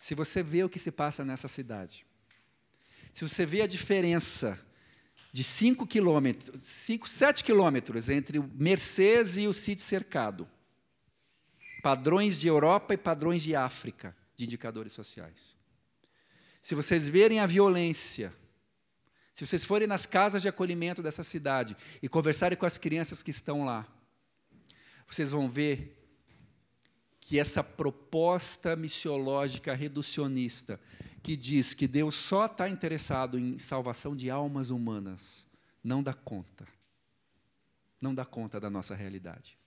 se 0.00 0.14
você 0.14 0.42
vê 0.42 0.64
o 0.64 0.68
que 0.68 0.78
se 0.78 0.90
passa 0.90 1.26
nessa 1.26 1.46
cidade, 1.46 2.06
se 3.12 3.28
você 3.28 3.44
vê 3.44 3.60
a 3.60 3.66
diferença 3.66 4.58
de 5.30 5.44
5 5.44 5.86
quilômetros, 5.86 6.58
5, 6.62 7.06
7 7.06 7.44
quilômetros 7.44 8.08
entre 8.08 8.38
o 8.38 8.50
Mercedes 8.54 9.36
e 9.36 9.46
o 9.46 9.52
sítio 9.52 9.84
cercado, 9.84 10.48
padrões 11.82 12.38
de 12.38 12.48
Europa 12.48 12.94
e 12.94 12.96
padrões 12.96 13.42
de 13.42 13.54
África 13.54 14.16
de 14.36 14.44
indicadores 14.44 14.92
sociais. 14.92 15.56
Se 16.62 16.74
vocês 16.74 17.08
verem 17.08 17.40
a 17.40 17.46
violência, 17.46 18.32
se 19.32 19.46
vocês 19.46 19.64
forem 19.64 19.88
nas 19.88 20.04
casas 20.06 20.42
de 20.42 20.48
acolhimento 20.48 21.02
dessa 21.02 21.22
cidade 21.22 21.76
e 22.02 22.08
conversarem 22.08 22.58
com 22.58 22.66
as 22.66 22.78
crianças 22.78 23.22
que 23.22 23.30
estão 23.30 23.64
lá, 23.64 23.86
vocês 25.08 25.30
vão 25.30 25.48
ver 25.48 25.96
que 27.20 27.38
essa 27.38 27.62
proposta 27.62 28.74
missiológica 28.74 29.74
reducionista, 29.74 30.80
que 31.22 31.36
diz 31.36 31.74
que 31.74 31.86
Deus 31.86 32.14
só 32.14 32.46
está 32.46 32.68
interessado 32.68 33.38
em 33.38 33.58
salvação 33.58 34.16
de 34.16 34.30
almas 34.30 34.70
humanas, 34.70 35.46
não 35.82 36.02
dá 36.02 36.14
conta. 36.14 36.66
Não 38.00 38.14
dá 38.14 38.24
conta 38.24 38.58
da 38.58 38.70
nossa 38.70 38.94
realidade. 38.94 39.58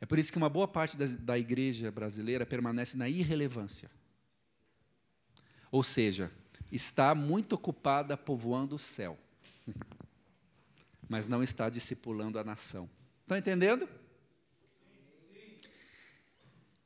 É 0.00 0.06
por 0.06 0.18
isso 0.18 0.32
que 0.32 0.38
uma 0.38 0.48
boa 0.48 0.66
parte 0.66 0.96
da, 0.96 1.04
da 1.06 1.38
igreja 1.38 1.90
brasileira 1.90 2.46
permanece 2.46 2.96
na 2.96 3.08
irrelevância. 3.08 3.90
Ou 5.70 5.84
seja, 5.84 6.32
está 6.72 7.14
muito 7.14 7.52
ocupada 7.54 8.16
povoando 8.16 8.76
o 8.76 8.78
céu, 8.78 9.18
mas 11.08 11.26
não 11.26 11.42
está 11.42 11.68
discipulando 11.68 12.38
a 12.38 12.44
nação. 12.44 12.88
Estão 13.22 13.36
entendendo? 13.36 13.88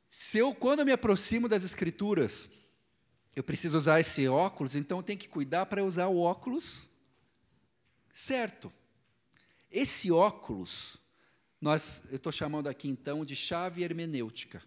Se 0.07 0.37
eu, 0.37 0.53
quando 0.53 0.79
eu 0.79 0.85
me 0.85 0.91
aproximo 0.91 1.47
das 1.47 1.63
Escrituras, 1.63 2.49
eu 3.35 3.43
preciso 3.43 3.77
usar 3.77 3.99
esse 3.99 4.27
óculos, 4.27 4.75
então 4.75 4.99
eu 4.99 5.03
tenho 5.03 5.19
que 5.19 5.27
cuidar 5.27 5.65
para 5.65 5.83
usar 5.83 6.07
o 6.07 6.19
óculos 6.19 6.89
certo. 8.15 8.71
Esse 9.69 10.09
óculos, 10.09 10.97
nós, 11.61 12.03
eu 12.09 12.17
estou 12.17 12.31
chamando 12.31 12.67
aqui 12.67 12.87
então 12.87 13.25
de 13.25 13.35
chave 13.35 13.83
hermenêutica. 13.83 14.61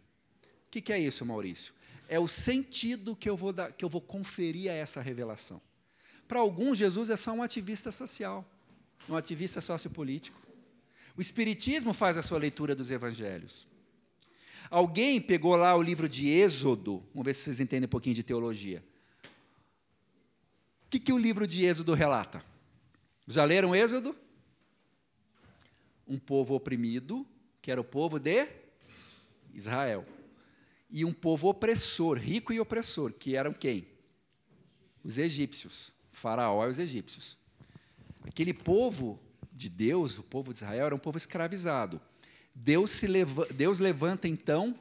O 0.67 0.71
que, 0.71 0.81
que 0.81 0.93
é 0.93 0.99
isso, 0.99 1.25
Maurício? 1.25 1.73
é 2.09 2.19
o 2.19 2.27
sentido 2.27 3.15
que 3.15 3.29
eu 3.29 3.37
vou, 3.37 3.53
dar, 3.53 3.71
que 3.73 3.85
eu 3.85 3.89
vou 3.89 4.01
conferir 4.01 4.71
a 4.71 4.75
essa 4.75 5.01
revelação. 5.01 5.61
Para 6.27 6.41
alguns, 6.41 6.79
Jesus 6.79 7.11
é 7.11 7.17
só 7.17 7.33
um 7.33 7.43
ativista 7.43 7.93
social, 7.93 8.45
um 9.09 9.15
ativista 9.15 9.61
sociopolítico. 9.61 10.41
O 11.17 11.21
Espiritismo 11.21 11.93
faz 11.93 12.17
a 12.17 12.23
sua 12.23 12.39
leitura 12.39 12.75
dos 12.75 12.91
evangelhos. 12.91 13.69
Alguém 14.71 15.21
pegou 15.21 15.55
lá 15.57 15.77
o 15.77 15.83
livro 15.83 16.09
de 16.09 16.29
Êxodo, 16.29 17.03
vamos 17.13 17.25
ver 17.25 17.35
se 17.35 17.43
vocês 17.43 17.61
entendem 17.61 17.87
um 17.87 17.91
pouquinho 17.91 18.15
de 18.15 18.23
teologia. 18.23 18.85
O 20.87 20.91
que, 20.91 20.99
que 20.99 21.13
o 21.13 21.19
livro 21.19 21.47
de 21.47 21.65
Êxodo 21.65 21.93
relata? 21.95 22.43
Já 23.27 23.45
leram 23.45 23.75
Êxodo? 23.75 24.17
Um 26.09 26.19
povo 26.19 26.55
oprimido, 26.55 27.27
que 27.61 27.71
era 27.71 27.81
o 27.81 27.85
povo 27.85 28.19
de 28.19 28.49
Israel. 29.53 30.07
E 30.91 31.05
um 31.05 31.13
povo 31.13 31.49
opressor, 31.49 32.17
rico 32.17 32.53
e 32.53 32.59
opressor, 32.59 33.13
que 33.13 33.37
eram 33.37 33.53
quem? 33.53 33.87
Os 35.05 35.19
egípcios. 35.19 35.93
Faraó 36.11 36.67
e 36.67 36.71
os 36.71 36.79
egípcios. 36.79 37.37
Aquele 38.23 38.53
povo 38.53 39.21
de 39.53 39.69
Deus, 39.69 40.19
o 40.19 40.23
povo 40.23 40.53
de 40.53 40.59
Israel, 40.59 40.87
era 40.87 40.95
um 40.95 40.99
povo 40.99 41.19
escravizado. 41.19 42.01
Deus, 42.55 42.91
se 42.91 43.07
leva, 43.07 43.47
Deus 43.47 43.79
levanta 43.79 44.27
então 44.27 44.79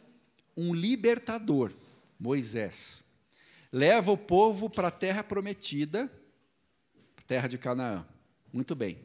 um 0.55 0.73
libertador, 0.73 1.71
Moisés. 2.19 3.03
Leva 3.71 4.11
o 4.11 4.17
povo 4.17 4.69
para 4.69 4.87
a 4.87 4.91
terra 4.91 5.23
prometida, 5.23 6.11
terra 7.27 7.47
de 7.47 7.57
Canaã. 7.57 8.05
Muito 8.51 8.73
bem. 8.73 8.97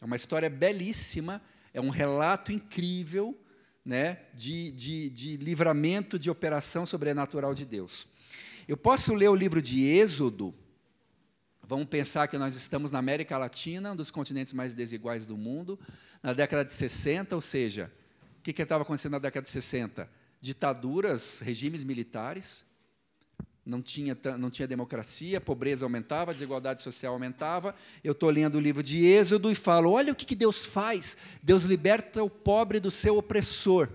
É 0.00 0.04
uma 0.04 0.16
história 0.16 0.50
belíssima, 0.50 1.42
é 1.74 1.80
um 1.80 1.90
relato 1.90 2.52
incrível 2.52 3.36
né, 3.84 4.20
de, 4.32 4.70
de, 4.70 5.10
de 5.10 5.36
livramento 5.36 6.18
de 6.18 6.30
operação 6.30 6.86
sobrenatural 6.86 7.52
de 7.52 7.66
Deus. 7.66 8.06
Eu 8.66 8.76
posso 8.76 9.12
ler 9.12 9.28
o 9.28 9.34
livro 9.34 9.60
de 9.60 9.84
Êxodo. 9.84 10.54
Vamos 11.66 11.86
pensar 11.88 12.28
que 12.28 12.38
nós 12.38 12.54
estamos 12.54 12.90
na 12.90 12.98
América 12.98 13.36
Latina, 13.36 13.92
um 13.92 13.96
dos 13.96 14.10
continentes 14.10 14.52
mais 14.52 14.72
desiguais 14.72 15.26
do 15.26 15.36
mundo, 15.36 15.78
na 16.22 16.32
década 16.32 16.64
de 16.64 16.72
60, 16.72 17.34
ou 17.34 17.40
seja, 17.40 17.92
o 18.38 18.42
que 18.42 18.62
estava 18.62 18.82
acontecendo 18.82 19.12
na 19.12 19.18
década 19.18 19.44
de 19.44 19.50
60? 19.50 20.08
Ditaduras, 20.40 21.40
regimes 21.40 21.82
militares, 21.82 22.64
não 23.64 23.80
tinha, 23.80 24.16
não 24.38 24.50
tinha 24.50 24.68
democracia, 24.68 25.38
a 25.38 25.40
pobreza 25.40 25.86
aumentava, 25.86 26.30
a 26.30 26.34
desigualdade 26.34 26.82
social 26.82 27.14
aumentava. 27.14 27.74
Eu 28.02 28.12
estou 28.12 28.28
lendo 28.28 28.56
o 28.56 28.60
livro 28.60 28.82
de 28.82 29.06
Êxodo 29.06 29.50
e 29.50 29.54
falo: 29.54 29.92
olha 29.92 30.12
o 30.12 30.14
que, 30.14 30.26
que 30.26 30.34
Deus 30.34 30.64
faz. 30.64 31.16
Deus 31.42 31.62
liberta 31.62 32.22
o 32.22 32.28
pobre 32.28 32.78
do 32.78 32.90
seu 32.90 33.16
opressor. 33.16 33.88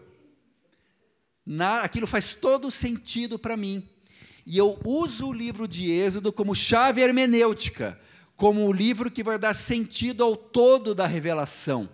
Na, 1.45 1.81
aquilo 1.81 2.07
faz 2.07 2.33
todo 2.33 2.71
sentido 2.71 3.37
para 3.37 3.55
mim. 3.55 3.87
E 4.45 4.57
eu 4.57 4.79
uso 4.83 5.27
o 5.27 5.33
livro 5.33 5.67
de 5.67 5.91
Êxodo 5.91 6.33
como 6.33 6.55
chave 6.55 7.01
hermenêutica, 7.01 7.99
como 8.35 8.65
o 8.65 8.73
livro 8.73 9.11
que 9.11 9.23
vai 9.23 9.37
dar 9.37 9.53
sentido 9.53 10.23
ao 10.23 10.35
todo 10.35 10.95
da 10.95 11.05
revelação. 11.05 11.87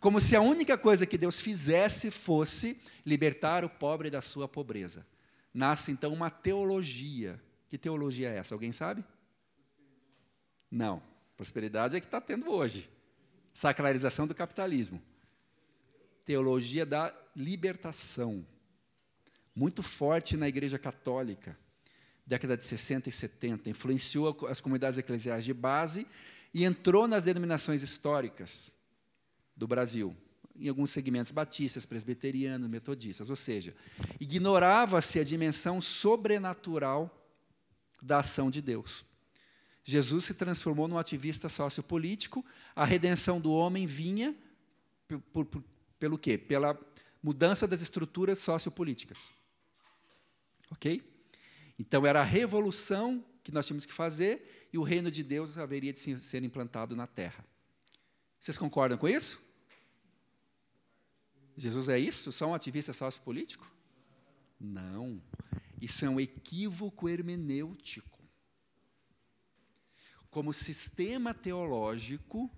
Como 0.00 0.20
se 0.20 0.34
a 0.34 0.40
única 0.40 0.78
coisa 0.78 1.06
que 1.06 1.18
Deus 1.18 1.40
fizesse 1.40 2.10
fosse 2.10 2.80
libertar 3.04 3.64
o 3.64 3.68
pobre 3.68 4.08
da 4.08 4.22
sua 4.22 4.48
pobreza 4.48 5.04
nasce 5.52 5.92
então 5.92 6.12
uma 6.12 6.30
teologia. 6.30 7.40
Que 7.68 7.78
teologia 7.78 8.30
é 8.30 8.38
essa? 8.38 8.54
Alguém 8.54 8.72
sabe? 8.72 9.04
Não. 10.70 11.02
Prosperidade 11.36 11.96
é 11.96 12.00
que 12.00 12.06
está 12.06 12.20
tendo 12.20 12.50
hoje. 12.50 12.90
Sacralização 13.52 14.26
do 14.26 14.34
capitalismo. 14.34 15.02
Teologia 16.24 16.86
da 16.86 17.14
libertação. 17.34 18.46
Muito 19.54 19.82
forte 19.82 20.36
na 20.36 20.48
Igreja 20.48 20.78
Católica, 20.78 21.58
década 22.26 22.56
de 22.56 22.64
60 22.64 23.08
e 23.08 23.12
70. 23.12 23.68
Influenciou 23.68 24.46
as 24.48 24.60
comunidades 24.60 24.98
eclesiais 24.98 25.44
de 25.44 25.52
base 25.52 26.06
e 26.54 26.64
entrou 26.64 27.06
nas 27.06 27.24
denominações 27.24 27.82
históricas 27.82 28.72
do 29.54 29.66
Brasil 29.66 30.16
em 30.56 30.68
alguns 30.68 30.90
segmentos 30.90 31.32
batistas, 31.32 31.86
presbiterianos, 31.86 32.68
metodistas, 32.68 33.30
ou 33.30 33.36
seja, 33.36 33.74
ignorava-se 34.20 35.18
a 35.18 35.24
dimensão 35.24 35.80
sobrenatural 35.80 37.10
da 38.00 38.18
ação 38.18 38.50
de 38.50 38.60
Deus. 38.60 39.04
Jesus 39.84 40.24
se 40.24 40.34
transformou 40.34 40.86
num 40.86 40.98
ativista 40.98 41.48
sociopolítico, 41.48 42.44
a 42.74 42.84
redenção 42.84 43.40
do 43.40 43.52
homem 43.52 43.86
vinha 43.86 44.34
por, 45.32 45.44
por, 45.44 45.64
pelo 45.98 46.18
quê? 46.18 46.38
Pela 46.38 46.78
mudança 47.22 47.66
das 47.66 47.82
estruturas 47.82 48.38
sociopolíticas. 48.38 49.32
Ok? 50.70 51.02
Então 51.78 52.06
era 52.06 52.20
a 52.20 52.24
revolução 52.24 53.24
que 53.42 53.52
nós 53.52 53.66
tínhamos 53.66 53.86
que 53.86 53.92
fazer 53.92 54.68
e 54.72 54.78
o 54.78 54.82
reino 54.82 55.10
de 55.10 55.22
Deus 55.22 55.58
haveria 55.58 55.92
de 55.92 55.98
ser 55.98 56.44
implantado 56.44 56.94
na 56.94 57.06
terra. 57.06 57.44
Vocês 58.38 58.56
concordam 58.56 58.96
com 58.96 59.08
isso? 59.08 59.40
Jesus 61.56 61.88
é 61.88 61.98
isso? 61.98 62.32
Só 62.32 62.46
um 62.46 62.54
ativista 62.54 62.92
sociopolítico? 62.92 63.70
Não. 64.58 65.20
Isso 65.80 66.04
é 66.04 66.08
um 66.08 66.20
equívoco 66.20 67.08
hermenêutico. 67.08 68.20
Como 70.30 70.52
sistema 70.52 71.34
teológico, 71.34 72.50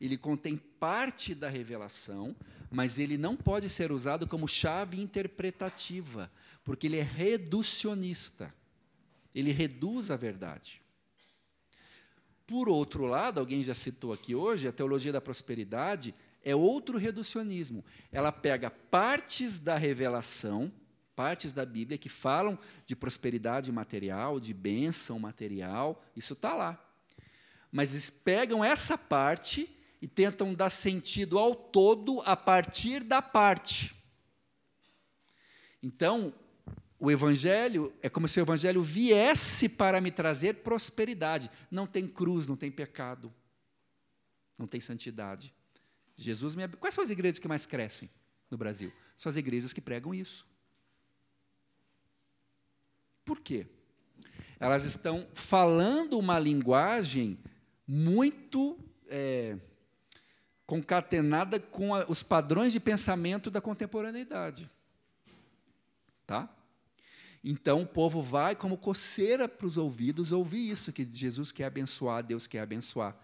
ele 0.00 0.16
contém 0.16 0.56
parte 0.56 1.34
da 1.34 1.48
revelação, 1.48 2.36
mas 2.70 2.98
ele 2.98 3.16
não 3.16 3.36
pode 3.36 3.68
ser 3.68 3.90
usado 3.90 4.26
como 4.28 4.46
chave 4.46 5.00
interpretativa, 5.00 6.30
porque 6.62 6.86
ele 6.86 6.98
é 6.98 7.02
reducionista. 7.02 8.54
Ele 9.34 9.50
reduz 9.50 10.10
a 10.10 10.16
verdade. 10.16 10.82
Por 12.46 12.68
outro 12.68 13.06
lado, 13.06 13.40
alguém 13.40 13.62
já 13.62 13.74
citou 13.74 14.12
aqui 14.12 14.34
hoje, 14.34 14.68
a 14.68 14.72
teologia 14.72 15.10
da 15.10 15.20
prosperidade 15.20 16.14
é 16.44 16.54
outro 16.54 16.98
reducionismo. 16.98 17.84
Ela 18.12 18.30
pega 18.30 18.70
partes 18.70 19.58
da 19.58 19.76
revelação, 19.76 20.70
partes 21.16 21.52
da 21.52 21.64
Bíblia 21.64 21.96
que 21.96 22.08
falam 22.08 22.58
de 22.84 22.94
prosperidade 22.94 23.72
material, 23.72 24.38
de 24.38 24.52
bênção 24.52 25.18
material, 25.18 26.04
isso 26.14 26.34
está 26.34 26.54
lá. 26.54 26.80
Mas 27.72 27.92
eles 27.92 28.10
pegam 28.10 28.64
essa 28.64 28.96
parte 28.98 29.68
e 30.00 30.06
tentam 30.06 30.52
dar 30.52 30.70
sentido 30.70 31.38
ao 31.38 31.54
todo 31.54 32.20
a 32.26 32.36
partir 32.36 33.02
da 33.02 33.22
parte. 33.22 33.94
Então, 35.82 36.32
o 36.98 37.10
Evangelho 37.10 37.92
é 38.02 38.08
como 38.08 38.28
se 38.28 38.38
o 38.38 38.42
Evangelho 38.42 38.82
viesse 38.82 39.68
para 39.68 40.00
me 40.00 40.10
trazer 40.10 40.62
prosperidade. 40.62 41.50
Não 41.70 41.86
tem 41.86 42.06
cruz, 42.06 42.46
não 42.46 42.56
tem 42.56 42.70
pecado, 42.70 43.32
não 44.58 44.66
tem 44.66 44.80
santidade. 44.80 45.52
Jesus 46.16 46.54
me... 46.54 46.68
Quais 46.68 46.94
são 46.94 47.02
as 47.02 47.10
igrejas 47.10 47.38
que 47.38 47.48
mais 47.48 47.66
crescem 47.66 48.10
no 48.50 48.56
Brasil? 48.56 48.92
São 49.16 49.30
as 49.30 49.36
igrejas 49.36 49.72
que 49.72 49.80
pregam 49.80 50.14
isso. 50.14 50.46
Por 53.24 53.40
quê? 53.40 53.66
Elas 54.60 54.84
estão 54.84 55.26
falando 55.32 56.18
uma 56.18 56.38
linguagem 56.38 57.38
muito 57.86 58.78
é, 59.08 59.56
concatenada 60.66 61.58
com 61.58 61.94
a, 61.94 62.04
os 62.08 62.22
padrões 62.22 62.72
de 62.72 62.80
pensamento 62.80 63.50
da 63.50 63.60
contemporaneidade. 63.60 64.70
Tá? 66.26 66.48
Então 67.42 67.82
o 67.82 67.86
povo 67.86 68.22
vai 68.22 68.56
como 68.56 68.78
coceira 68.78 69.46
para 69.46 69.66
os 69.66 69.76
ouvidos 69.76 70.32
ouvir 70.32 70.70
isso, 70.70 70.92
que 70.92 71.06
Jesus 71.10 71.52
quer 71.52 71.66
abençoar, 71.66 72.22
Deus 72.22 72.46
quer 72.46 72.60
abençoar. 72.60 73.16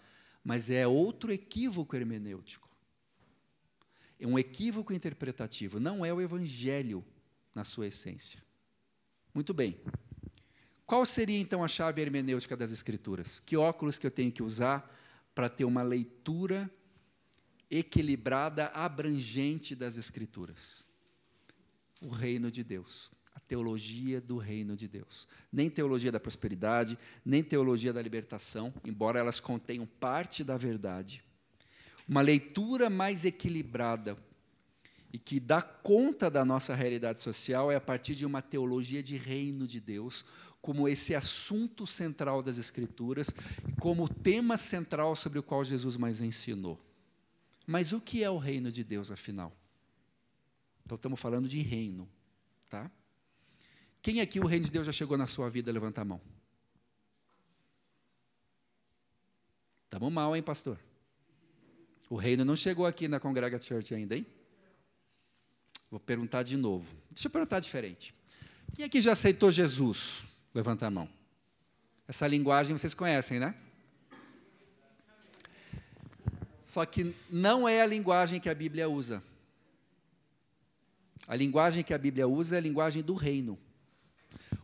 Mas 0.45 0.69
é 0.69 0.87
outro 0.87 1.33
equívoco 1.33 1.97
hermenêutico. 1.97 2.70
É 4.21 4.27
um 4.27 4.39
equívoco 4.39 4.93
interpretativo, 4.93 5.81
não 5.81 6.05
é 6.05 6.13
o 6.13 6.21
evangelho 6.21 7.03
na 7.55 7.65
sua 7.65 7.87
essência. 7.87 8.43
Muito 9.33 9.55
bem. 9.55 9.81
Qual 10.85 11.07
seria 11.07 11.39
então 11.39 11.65
a 11.65 11.69
chave 11.69 12.03
hermenêutica 12.03 12.55
das 12.55 12.71
escrituras? 12.71 13.41
Que 13.47 13.57
óculos 13.57 13.99
que 13.99 14.07
eu 14.07 14.11
tenho 14.11 14.31
que 14.31 14.43
usar 14.43 14.95
para 15.35 15.49
ter 15.49 15.65
uma 15.65 15.83
leitura 15.83 16.71
equilibrada, 17.71 18.67
abrangente 18.67 19.75
das 19.75 19.97
escrituras? 19.97 20.85
O 22.03 22.09
reino 22.09 22.51
de 22.51 22.63
Deus, 22.63 23.11
a 23.35 23.41
teologia 23.41 24.21
do 24.21 24.37
reino 24.37 24.77
de 24.77 24.87
Deus. 24.87 25.27
Nem 25.51 25.71
teologia 25.71 26.13
da 26.13 26.21
prosperidade, 26.21 26.99
nem 27.25 27.43
teologia 27.43 27.93
da 27.93 28.03
libertação, 28.03 28.75
embora 28.85 29.19
elas 29.19 29.41
contenham 29.41 29.87
parte 29.87 30.45
da 30.45 30.59
verdade 30.59 31.25
uma 32.11 32.23
leitura 32.23 32.91
mais 32.91 33.25
equilibrada 33.25 34.19
e 35.13 35.19
que 35.19 35.39
dá 35.39 35.63
conta 35.63 36.29
da 36.29 36.45
nossa 36.45 36.75
realidade 36.75 37.21
social 37.21 37.71
é 37.71 37.77
a 37.77 37.81
partir 37.81 38.17
de 38.17 38.27
uma 38.27 38.43
teologia 38.43 39.01
de 39.01 39.17
reino 39.17 39.65
de 39.65 39.81
Deus, 39.81 40.25
como 40.61 40.89
esse 40.89 41.15
assunto 41.15 41.87
central 41.87 42.43
das 42.43 42.59
Escrituras, 42.59 43.33
como 43.79 44.09
tema 44.09 44.57
central 44.57 45.15
sobre 45.15 45.39
o 45.39 45.43
qual 45.43 45.63
Jesus 45.63 45.97
mais 45.97 46.21
ensinou. 46.21 46.85
Mas 47.65 47.93
o 47.93 48.01
que 48.01 48.25
é 48.25 48.29
o 48.29 48.39
reino 48.39 48.73
de 48.73 48.83
Deus, 48.83 49.13
afinal? 49.13 49.57
Então, 50.83 50.97
estamos 50.97 51.21
falando 51.21 51.49
de 51.49 51.61
reino. 51.61 52.09
Tá? 52.69 52.91
Quem 54.03 54.21
aqui 54.21 54.41
o 54.41 54.47
reino 54.47 54.65
de 54.65 54.73
Deus 54.73 54.85
já 54.85 54.93
chegou 54.93 55.17
na 55.17 55.29
sua 55.29 55.49
vida? 55.49 55.71
Levanta 55.71 56.01
a 56.01 56.05
mão. 56.05 56.21
Estamos 59.85 60.13
mal, 60.13 60.35
hein, 60.35 60.43
pastor? 60.43 60.90
O 62.11 62.17
reino 62.17 62.45
não 62.45 62.57
chegou 62.57 62.85
aqui 62.85 63.07
na 63.07 63.21
Congrega 63.21 63.61
Church 63.61 63.95
ainda, 63.95 64.17
hein? 64.17 64.27
Vou 65.89 66.01
perguntar 66.01 66.43
de 66.43 66.57
novo. 66.57 66.93
Deixa 67.09 67.29
eu 67.29 67.31
perguntar 67.31 67.61
diferente. 67.61 68.13
Quem 68.75 68.85
aqui 68.85 69.01
já 69.01 69.13
aceitou 69.13 69.49
Jesus? 69.49 70.25
Levanta 70.53 70.89
a 70.89 70.91
mão. 70.91 71.09
Essa 72.09 72.27
linguagem 72.27 72.77
vocês 72.77 72.95
conhecem, 72.95 73.39
né? 73.39 73.55
Só 76.65 76.85
que 76.85 77.15
não 77.31 77.69
é 77.69 77.81
a 77.81 77.87
linguagem 77.87 78.41
que 78.41 78.49
a 78.49 78.55
Bíblia 78.55 78.89
usa. 78.89 79.23
A 81.29 81.37
linguagem 81.37 81.85
que 81.85 81.95
a 81.95 81.99
Bíblia 81.99 82.27
usa 82.27 82.57
é 82.57 82.59
a 82.59 82.61
linguagem 82.63 83.05
do 83.05 83.15
reino. 83.15 83.57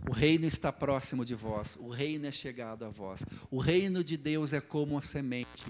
O 0.08 0.12
reino 0.12 0.46
está 0.46 0.72
próximo 0.72 1.24
de 1.24 1.34
vós, 1.34 1.76
o 1.80 1.88
reino 1.88 2.26
é 2.26 2.32
chegado 2.32 2.84
a 2.84 2.88
vós. 2.88 3.24
O 3.50 3.58
reino 3.58 4.02
de 4.02 4.16
Deus 4.16 4.52
é 4.52 4.60
como 4.60 4.98
a 4.98 5.02
semente. 5.02 5.64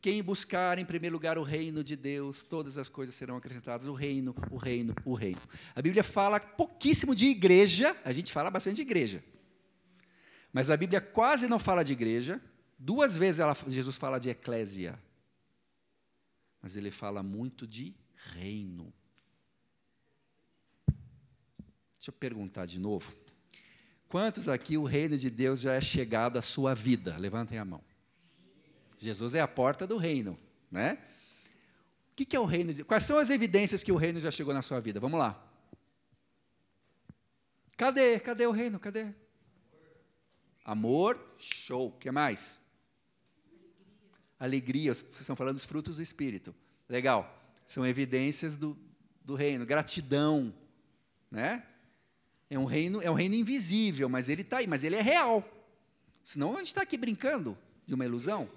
Quem 0.00 0.22
buscar 0.22 0.78
em 0.78 0.84
primeiro 0.84 1.14
lugar 1.14 1.38
o 1.38 1.42
reino 1.42 1.82
de 1.82 1.96
Deus, 1.96 2.42
todas 2.42 2.78
as 2.78 2.88
coisas 2.88 3.14
serão 3.14 3.36
acrescentadas. 3.36 3.86
O 3.86 3.92
reino, 3.92 4.34
o 4.50 4.56
reino, 4.56 4.94
o 5.04 5.14
reino. 5.14 5.40
A 5.74 5.82
Bíblia 5.82 6.04
fala 6.04 6.38
pouquíssimo 6.38 7.14
de 7.14 7.26
igreja, 7.26 7.96
a 8.04 8.12
gente 8.12 8.32
fala 8.32 8.50
bastante 8.50 8.76
de 8.76 8.82
igreja. 8.82 9.24
Mas 10.52 10.70
a 10.70 10.76
Bíblia 10.76 11.00
quase 11.00 11.48
não 11.48 11.58
fala 11.58 11.82
de 11.82 11.92
igreja. 11.92 12.40
Duas 12.78 13.16
vezes 13.16 13.40
ela, 13.40 13.56
Jesus 13.68 13.96
fala 13.96 14.18
de 14.18 14.28
eclésia. 14.28 14.98
Mas 16.62 16.76
ele 16.76 16.90
fala 16.90 17.22
muito 17.22 17.66
de 17.66 17.94
reino. 18.34 18.92
Deixa 21.96 22.10
eu 22.10 22.12
perguntar 22.12 22.66
de 22.66 22.78
novo. 22.78 23.14
Quantos 24.08 24.48
aqui 24.48 24.78
o 24.78 24.84
reino 24.84 25.18
de 25.18 25.28
Deus 25.28 25.60
já 25.60 25.74
é 25.74 25.80
chegado 25.80 26.38
à 26.38 26.42
sua 26.42 26.74
vida? 26.74 27.16
Levantem 27.18 27.58
a 27.58 27.64
mão. 27.64 27.82
Jesus 28.98 29.34
é 29.34 29.40
a 29.40 29.48
porta 29.48 29.86
do 29.86 29.96
reino, 29.96 30.38
né? 30.70 30.98
O 32.12 32.24
que 32.24 32.34
é 32.34 32.40
o 32.40 32.44
reino? 32.44 32.84
Quais 32.84 33.04
são 33.04 33.18
as 33.18 33.28
evidências 33.28 33.84
que 33.84 33.92
o 33.92 33.96
reino 33.96 34.18
já 34.18 34.30
chegou 34.30 34.54
na 34.54 34.62
sua 34.62 34.80
vida? 34.80 34.98
Vamos 34.98 35.18
lá. 35.18 35.42
Cadê? 37.76 38.18
Cadê 38.18 38.46
o 38.46 38.52
reino? 38.52 38.80
Cadê? 38.80 39.12
Amor, 40.64 41.20
show. 41.36 41.88
O 41.88 41.92
que 41.92 42.10
mais? 42.10 42.62
Alegria. 44.38 44.94
Vocês 44.94 45.20
estão 45.20 45.36
falando 45.36 45.56
dos 45.56 45.66
frutos 45.66 45.96
do 45.96 46.02
Espírito. 46.02 46.54
Legal. 46.88 47.38
São 47.66 47.86
evidências 47.86 48.56
do, 48.56 48.78
do 49.22 49.34
reino. 49.34 49.66
Gratidão, 49.66 50.54
né? 51.30 51.66
É 52.48 52.58
um 52.58 52.64
reino, 52.64 53.02
é 53.02 53.10
um 53.10 53.14
reino 53.14 53.34
invisível, 53.34 54.08
mas 54.08 54.28
ele 54.28 54.42
está 54.42 54.58
aí, 54.58 54.66
mas 54.66 54.84
ele 54.84 54.96
é 54.96 55.02
real. 55.02 55.44
Senão 56.22 56.54
a 56.54 56.58
gente 56.58 56.68
está 56.68 56.82
aqui 56.82 56.96
brincando 56.96 57.58
de 57.84 57.94
uma 57.94 58.04
ilusão. 58.04 58.48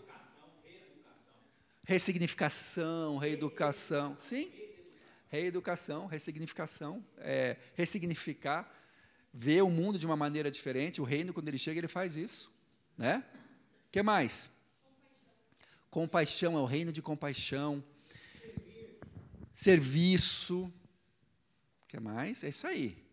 Ressignificação, 1.89 3.17
reeducação. 3.17 4.15
Sim. 4.15 4.51
Reeducação, 5.27 6.05
ressignificação. 6.05 7.03
É, 7.17 7.57
ressignificar, 7.73 8.71
ver 9.33 9.63
o 9.63 9.71
mundo 9.71 9.97
de 9.97 10.05
uma 10.05 10.15
maneira 10.15 10.51
diferente. 10.51 11.01
O 11.01 11.03
reino, 11.03 11.33
quando 11.33 11.47
ele 11.47 11.57
chega, 11.57 11.79
ele 11.79 11.87
faz 11.87 12.15
isso. 12.15 12.53
Né? 12.95 13.25
O 13.87 13.91
que 13.91 14.03
mais? 14.03 14.51
Compaixão, 15.89 16.55
é 16.55 16.61
o 16.61 16.65
reino 16.65 16.91
de 16.91 17.01
compaixão. 17.01 17.83
Serviço. 19.51 20.71
O 21.81 21.87
que 21.87 21.99
mais? 21.99 22.43
É 22.43 22.49
isso 22.49 22.67
aí. 22.67 23.03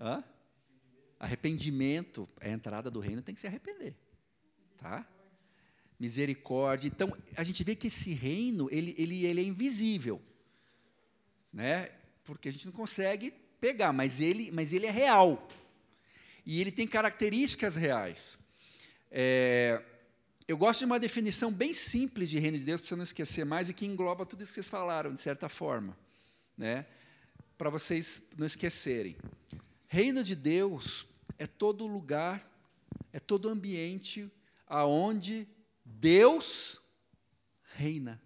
Hã? 0.00 0.24
Arrependimento, 1.20 2.26
a 2.40 2.48
entrada 2.48 2.90
do 2.90 2.98
reino 2.98 3.20
tem 3.20 3.34
que 3.34 3.42
se 3.42 3.46
arrepender. 3.46 3.94
Tá? 4.78 5.06
Misericórdia. 5.98 6.88
Então, 6.88 7.16
a 7.36 7.44
gente 7.44 7.62
vê 7.62 7.74
que 7.74 7.86
esse 7.86 8.12
reino, 8.12 8.68
ele, 8.70 8.94
ele, 8.98 9.24
ele 9.24 9.40
é 9.40 9.44
invisível. 9.44 10.20
Né? 11.52 11.88
Porque 12.24 12.48
a 12.48 12.52
gente 12.52 12.66
não 12.66 12.72
consegue 12.72 13.32
pegar, 13.60 13.92
mas 13.92 14.20
ele, 14.20 14.50
mas 14.50 14.72
ele 14.72 14.86
é 14.86 14.90
real. 14.90 15.48
E 16.44 16.60
ele 16.60 16.70
tem 16.70 16.86
características 16.86 17.76
reais. 17.76 18.36
É, 19.10 19.82
eu 20.46 20.58
gosto 20.58 20.80
de 20.80 20.84
uma 20.86 20.98
definição 20.98 21.50
bem 21.50 21.72
simples 21.72 22.28
de 22.28 22.38
reino 22.38 22.58
de 22.58 22.64
Deus, 22.64 22.80
para 22.80 22.88
você 22.88 22.96
não 22.96 23.04
esquecer 23.04 23.46
mais, 23.46 23.70
e 23.70 23.74
que 23.74 23.86
engloba 23.86 24.26
tudo 24.26 24.42
isso 24.42 24.52
que 24.52 24.56
vocês 24.56 24.68
falaram, 24.68 25.14
de 25.14 25.20
certa 25.20 25.48
forma. 25.48 25.96
Né? 26.58 26.84
Para 27.56 27.70
vocês 27.70 28.20
não 28.36 28.46
esquecerem. 28.46 29.16
Reino 29.88 30.22
de 30.22 30.34
Deus 30.34 31.06
é 31.38 31.46
todo 31.46 31.86
lugar, 31.86 32.46
é 33.12 33.18
todo 33.18 33.48
ambiente 33.48 34.30
aonde 34.66 35.48
Deus 35.84 36.80
reina. 37.74 38.22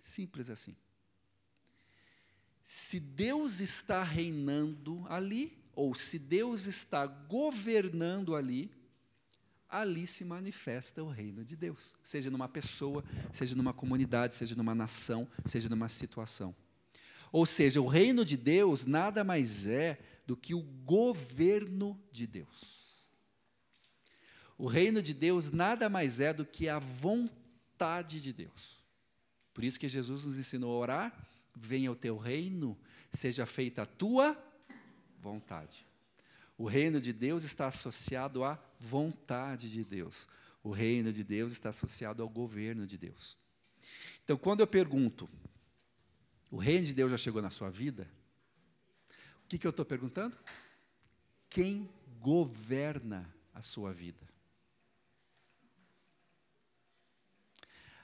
Simples 0.00 0.48
assim. 0.48 0.76
Se 2.62 2.98
Deus 2.98 3.60
está 3.60 4.02
reinando 4.02 5.04
ali, 5.08 5.56
ou 5.74 5.94
se 5.94 6.18
Deus 6.18 6.66
está 6.66 7.06
governando 7.06 8.34
ali, 8.34 8.72
ali 9.68 10.06
se 10.06 10.24
manifesta 10.24 11.02
o 11.02 11.08
reino 11.08 11.44
de 11.44 11.56
Deus, 11.56 11.96
seja 12.02 12.30
numa 12.30 12.48
pessoa, 12.48 13.04
seja 13.32 13.54
numa 13.54 13.72
comunidade, 13.72 14.34
seja 14.34 14.54
numa 14.54 14.74
nação, 14.74 15.28
seja 15.44 15.68
numa 15.68 15.88
situação. 15.88 16.54
Ou 17.32 17.44
seja, 17.44 17.80
o 17.80 17.86
reino 17.86 18.24
de 18.24 18.36
Deus 18.36 18.84
nada 18.84 19.22
mais 19.22 19.66
é 19.66 19.98
do 20.26 20.36
que 20.36 20.54
o 20.54 20.62
governo 20.62 22.00
de 22.10 22.26
Deus. 22.26 22.85
O 24.58 24.66
reino 24.66 25.02
de 25.02 25.12
Deus 25.12 25.50
nada 25.50 25.88
mais 25.88 26.20
é 26.20 26.32
do 26.32 26.44
que 26.44 26.68
a 26.68 26.78
vontade 26.78 28.20
de 28.20 28.32
Deus. 28.32 28.82
Por 29.52 29.64
isso 29.64 29.78
que 29.78 29.88
Jesus 29.88 30.24
nos 30.24 30.38
ensinou 30.38 30.72
a 30.74 30.78
orar: 30.78 31.28
venha 31.54 31.90
o 31.92 31.96
teu 31.96 32.16
reino, 32.16 32.78
seja 33.10 33.44
feita 33.46 33.82
a 33.82 33.86
tua 33.86 34.36
vontade. 35.20 35.86
O 36.58 36.66
reino 36.66 37.00
de 37.00 37.12
Deus 37.12 37.44
está 37.44 37.66
associado 37.66 38.44
à 38.44 38.58
vontade 38.80 39.70
de 39.70 39.84
Deus. 39.84 40.26
O 40.62 40.70
reino 40.70 41.12
de 41.12 41.22
Deus 41.22 41.52
está 41.52 41.68
associado 41.68 42.22
ao 42.22 42.28
governo 42.28 42.86
de 42.86 42.96
Deus. 42.96 43.36
Então, 44.24 44.36
quando 44.36 44.60
eu 44.60 44.66
pergunto, 44.66 45.28
o 46.50 46.56
reino 46.56 46.86
de 46.86 46.94
Deus 46.94 47.10
já 47.10 47.16
chegou 47.16 47.42
na 47.42 47.50
sua 47.50 47.70
vida? 47.70 48.10
O 49.44 49.48
que, 49.48 49.58
que 49.58 49.66
eu 49.66 49.70
estou 49.70 49.84
perguntando? 49.84 50.36
Quem 51.48 51.88
governa 52.18 53.32
a 53.54 53.62
sua 53.62 53.92
vida? 53.92 54.25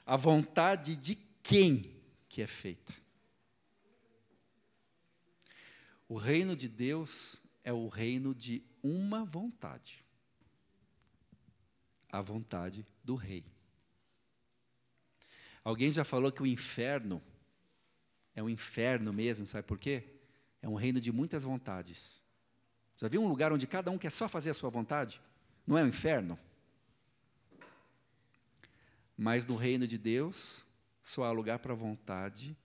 A 0.05 0.17
vontade 0.17 0.95
de 0.95 1.15
quem 1.41 1.95
que 2.27 2.41
é 2.41 2.47
feita? 2.47 2.93
O 6.07 6.15
reino 6.15 6.55
de 6.55 6.67
Deus 6.67 7.37
é 7.63 7.71
o 7.71 7.87
reino 7.87 8.35
de 8.35 8.63
uma 8.81 9.23
vontade. 9.23 10.05
A 12.11 12.21
vontade 12.21 12.85
do 13.03 13.15
rei. 13.15 13.45
Alguém 15.63 15.91
já 15.91 16.03
falou 16.03 16.31
que 16.31 16.43
o 16.43 16.45
inferno 16.45 17.21
é 18.35 18.43
um 18.43 18.49
inferno 18.49 19.13
mesmo, 19.13 19.47
sabe 19.47 19.65
por 19.65 19.79
quê? 19.79 20.03
É 20.61 20.67
um 20.67 20.75
reino 20.75 20.99
de 20.99 21.11
muitas 21.11 21.43
vontades. 21.43 22.21
Já 22.97 23.07
viu 23.07 23.21
um 23.21 23.27
lugar 23.27 23.53
onde 23.53 23.65
cada 23.65 23.89
um 23.89 23.97
quer 23.97 24.11
só 24.11 24.27
fazer 24.27 24.49
a 24.49 24.53
sua 24.53 24.69
vontade? 24.69 25.21
Não 25.65 25.77
é 25.77 25.83
um 25.83 25.87
inferno? 25.87 26.37
Mas 29.17 29.45
no 29.45 29.55
reino 29.55 29.87
de 29.87 29.97
Deus, 29.97 30.65
só 31.01 31.23
há 31.23 31.31
lugar 31.31 31.59
para 31.59 31.73
a 31.73 31.75
vontade 31.75 32.57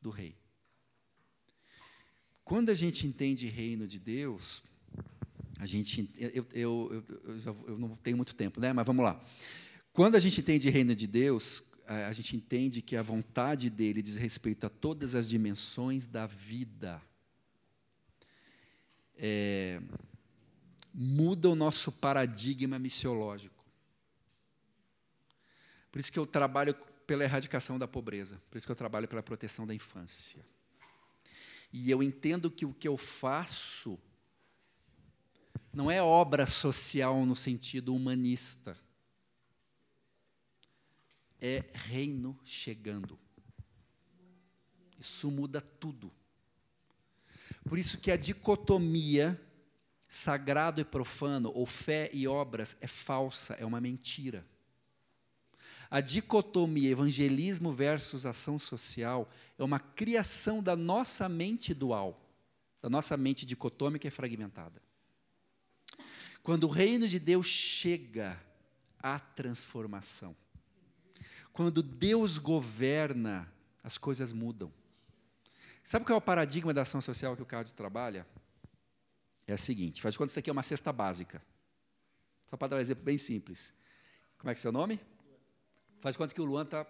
do 0.00 0.10
rei. 0.10 0.36
Quando 2.44 2.70
a 2.70 2.74
gente 2.74 3.06
entende 3.06 3.48
reino 3.48 3.86
de 3.86 3.98
Deus, 3.98 4.62
a 5.58 5.66
gente, 5.66 6.10
eu, 6.16 6.46
eu, 6.52 7.04
eu, 7.24 7.64
eu, 7.68 7.78
não 7.78 7.96
tenho 7.96 8.16
muito 8.16 8.36
tempo, 8.36 8.60
né? 8.60 8.72
Mas 8.72 8.86
vamos 8.86 9.04
lá. 9.04 9.20
Quando 9.92 10.16
a 10.16 10.20
gente 10.20 10.40
entende 10.40 10.68
reino 10.68 10.94
de 10.94 11.06
Deus, 11.06 11.62
a 11.86 12.12
gente 12.12 12.36
entende 12.36 12.82
que 12.82 12.96
a 12.96 13.02
vontade 13.02 13.70
dele 13.70 14.02
diz 14.02 14.16
respeito 14.16 14.66
a 14.66 14.68
todas 14.68 15.14
as 15.14 15.28
dimensões 15.28 16.06
da 16.06 16.26
vida. 16.26 17.00
É, 19.16 19.80
muda 20.92 21.48
o 21.48 21.54
nosso 21.54 21.90
paradigma 21.90 22.78
missiológico. 22.78 23.55
Por 25.96 26.00
isso 26.00 26.12
que 26.12 26.18
eu 26.18 26.26
trabalho 26.26 26.74
pela 27.06 27.24
erradicação 27.24 27.78
da 27.78 27.88
pobreza, 27.88 28.38
por 28.50 28.58
isso 28.58 28.66
que 28.66 28.70
eu 28.70 28.76
trabalho 28.76 29.08
pela 29.08 29.22
proteção 29.22 29.66
da 29.66 29.74
infância. 29.74 30.44
E 31.72 31.90
eu 31.90 32.02
entendo 32.02 32.50
que 32.50 32.66
o 32.66 32.74
que 32.74 32.86
eu 32.86 32.98
faço 32.98 33.98
não 35.72 35.90
é 35.90 36.02
obra 36.02 36.44
social 36.44 37.24
no 37.24 37.34
sentido 37.34 37.94
humanista 37.94 38.78
é 41.40 41.64
reino 41.72 42.38
chegando. 42.44 43.18
Isso 44.98 45.30
muda 45.30 45.62
tudo. 45.62 46.12
Por 47.66 47.78
isso 47.78 47.96
que 47.96 48.10
a 48.10 48.18
dicotomia 48.18 49.40
sagrado 50.10 50.78
e 50.78 50.84
profano, 50.84 51.50
ou 51.54 51.64
fé 51.64 52.10
e 52.12 52.28
obras, 52.28 52.76
é 52.82 52.86
falsa, 52.86 53.54
é 53.54 53.64
uma 53.64 53.80
mentira. 53.80 54.44
A 55.90 56.00
dicotomia 56.00 56.90
evangelismo 56.90 57.72
versus 57.72 58.26
ação 58.26 58.58
social 58.58 59.30
é 59.58 59.62
uma 59.62 59.78
criação 59.78 60.62
da 60.62 60.74
nossa 60.74 61.28
mente 61.28 61.72
dual, 61.72 62.20
da 62.82 62.90
nossa 62.90 63.16
mente 63.16 63.46
dicotômica 63.46 64.06
e 64.06 64.10
fragmentada. 64.10 64.82
Quando 66.42 66.64
o 66.64 66.70
reino 66.70 67.08
de 67.08 67.18
Deus 67.18 67.46
chega 67.46 68.40
à 68.98 69.18
transformação, 69.18 70.36
quando 71.52 71.82
Deus 71.82 72.38
governa, 72.38 73.50
as 73.82 73.96
coisas 73.96 74.32
mudam. 74.32 74.72
Sabe 75.82 76.04
qual 76.04 76.16
é 76.16 76.18
o 76.18 76.20
paradigma 76.20 76.74
da 76.74 76.82
ação 76.82 77.00
social 77.00 77.36
que 77.36 77.42
o 77.42 77.46
Carlos 77.46 77.72
trabalha? 77.72 78.26
É 79.46 79.54
o 79.54 79.58
seguinte: 79.58 80.02
faz 80.02 80.14
de 80.14 80.18
conta 80.18 80.28
que 80.28 80.32
isso 80.32 80.38
aqui 80.40 80.50
é 80.50 80.52
uma 80.52 80.62
cesta 80.62 80.92
básica. 80.92 81.42
Só 82.46 82.56
para 82.56 82.68
dar 82.68 82.76
um 82.76 82.80
exemplo 82.80 83.04
bem 83.04 83.16
simples. 83.16 83.72
Como 84.36 84.50
é 84.50 84.54
que 84.54 84.58
é 84.58 84.62
seu 84.62 84.72
nome? 84.72 85.00
Faz 86.06 86.16
conta 86.16 86.32
que 86.32 86.40
o 86.40 86.44
Luan 86.44 86.62
está 86.62 86.86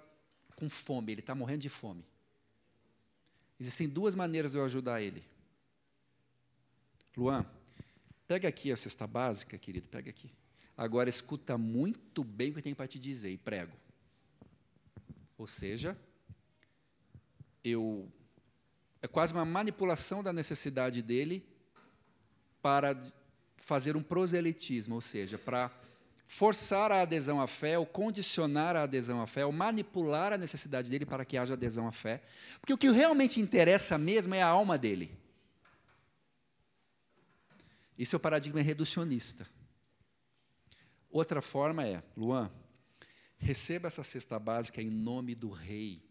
com 0.57 0.69
fome, 0.69 1.11
ele 1.11 1.23
está 1.23 1.35
morrendo 1.35 1.61
de 1.61 1.71
fome. 1.71 2.05
Existem 3.59 3.89
duas 3.89 4.15
maneiras 4.15 4.53
de 4.53 4.59
eu 4.59 4.65
ajudar 4.67 5.01
ele. 5.01 5.25
Luan, 7.17 7.47
pega 8.29 8.47
aqui 8.47 8.71
a 8.71 8.77
cesta 8.77 9.07
básica, 9.07 9.57
querido, 9.57 9.89
pega 9.89 10.11
aqui. 10.11 10.31
Agora 10.77 11.09
escuta 11.09 11.57
muito 11.57 12.23
bem 12.23 12.51
o 12.51 12.53
que 12.53 12.59
eu 12.59 12.63
tenho 12.63 12.77
para 12.77 12.87
te 12.87 12.99
dizer 12.99 13.31
e 13.31 13.39
prego. 13.39 13.75
Ou 15.39 15.47
seja, 15.47 15.97
eu 17.65 18.13
é 19.01 19.09
quase 19.09 19.33
uma 19.33 19.47
manipulação 19.47 20.23
da 20.23 20.31
necessidade 20.31 21.01
dele 21.01 21.43
para 22.61 22.95
fazer 23.57 23.97
um 23.97 24.03
proselitismo, 24.03 24.95
ou 24.95 25.01
seja, 25.01 25.39
para 25.39 25.71
forçar 26.27 26.91
a 26.91 27.03
adesão 27.03 27.41
à 27.41 27.47
fé, 27.47 27.79
ou 27.79 27.87
condicionar 27.87 28.75
a 28.75 28.83
adesão 28.83 29.23
à 29.23 29.27
fé, 29.27 29.47
ou 29.47 29.53
manipular 29.53 30.33
a 30.33 30.39
necessidade 30.39 30.91
dele 30.91 31.07
para 31.07 31.25
que 31.25 31.39
haja 31.39 31.55
adesão 31.55 31.87
à 31.87 31.93
fé. 31.93 32.23
Porque 32.61 32.73
o 32.73 32.79
que 32.79 32.91
realmente 32.91 33.41
interessa 33.41 33.97
mesmo 33.97 34.35
é 34.35 34.43
a 34.43 34.49
alma 34.49 34.77
dele. 34.77 35.17
Esse 37.97 38.15
é 38.15 38.19
o 38.19 38.21
paradigma 38.21 38.61
reducionista. 38.61 39.47
Outra 41.09 41.41
forma 41.41 41.87
é, 41.87 42.03
Luan, 42.17 42.51
receba 43.39 43.87
essa 43.87 44.03
cesta 44.03 44.39
básica 44.39 44.83
em 44.83 44.91
nome 44.91 45.35
do 45.35 45.51
rei, 45.51 46.03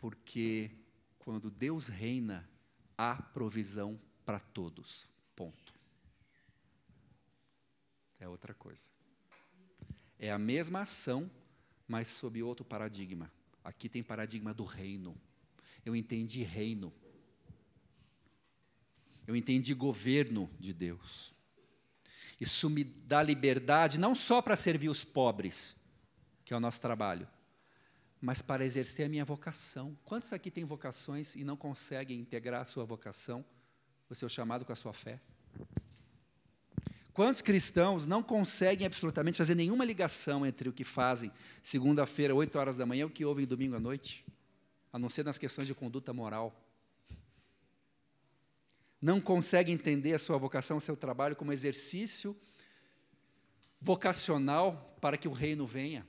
porque 0.00 0.70
quando 1.18 1.50
Deus 1.50 1.88
reina, 1.88 2.48
há 2.96 3.16
provisão 3.16 4.00
para 4.24 4.40
todos. 4.40 5.11
É 8.22 8.28
outra 8.28 8.54
coisa. 8.54 8.88
É 10.16 10.30
a 10.30 10.38
mesma 10.38 10.82
ação, 10.82 11.28
mas 11.88 12.06
sob 12.06 12.40
outro 12.40 12.64
paradigma. 12.64 13.28
Aqui 13.64 13.88
tem 13.88 14.00
paradigma 14.00 14.54
do 14.54 14.64
reino. 14.64 15.20
Eu 15.84 15.96
entendi 15.96 16.44
reino. 16.44 16.92
Eu 19.26 19.34
entendi 19.34 19.74
governo 19.74 20.48
de 20.60 20.72
Deus. 20.72 21.34
Isso 22.40 22.70
me 22.70 22.84
dá 22.84 23.20
liberdade 23.24 23.98
não 23.98 24.14
só 24.14 24.40
para 24.40 24.54
servir 24.54 24.88
os 24.88 25.02
pobres, 25.02 25.74
que 26.44 26.54
é 26.54 26.56
o 26.56 26.60
nosso 26.60 26.80
trabalho, 26.80 27.28
mas 28.20 28.40
para 28.40 28.64
exercer 28.64 29.06
a 29.06 29.08
minha 29.08 29.24
vocação. 29.24 29.98
Quantos 30.04 30.32
aqui 30.32 30.48
têm 30.48 30.64
vocações 30.64 31.34
e 31.34 31.42
não 31.42 31.56
conseguem 31.56 32.20
integrar 32.20 32.60
a 32.60 32.64
sua 32.64 32.84
vocação, 32.84 33.44
o 34.08 34.14
seu 34.14 34.28
chamado 34.28 34.64
com 34.64 34.72
a 34.72 34.76
sua 34.76 34.92
fé? 34.92 35.20
Quantos 37.12 37.42
cristãos 37.42 38.06
não 38.06 38.22
conseguem 38.22 38.86
absolutamente 38.86 39.36
fazer 39.36 39.54
nenhuma 39.54 39.84
ligação 39.84 40.46
entre 40.46 40.68
o 40.68 40.72
que 40.72 40.84
fazem 40.84 41.30
segunda-feira, 41.62 42.34
8 42.34 42.58
horas 42.58 42.76
da 42.78 42.86
manhã, 42.86 43.02
e 43.02 43.04
o 43.04 43.10
que 43.10 43.24
ouvem 43.24 43.46
domingo 43.46 43.76
à 43.76 43.80
noite? 43.80 44.24
A 44.90 44.98
não 44.98 45.08
ser 45.08 45.24
nas 45.24 45.36
questões 45.36 45.66
de 45.66 45.74
conduta 45.74 46.12
moral. 46.12 46.58
Não 49.00 49.20
conseguem 49.20 49.74
entender 49.74 50.14
a 50.14 50.18
sua 50.18 50.38
vocação, 50.38 50.78
o 50.78 50.80
seu 50.80 50.96
trabalho 50.96 51.36
como 51.36 51.52
exercício 51.52 52.36
vocacional 53.80 54.96
para 55.00 55.16
que 55.18 55.28
o 55.28 55.32
reino 55.32 55.66
venha. 55.66 56.06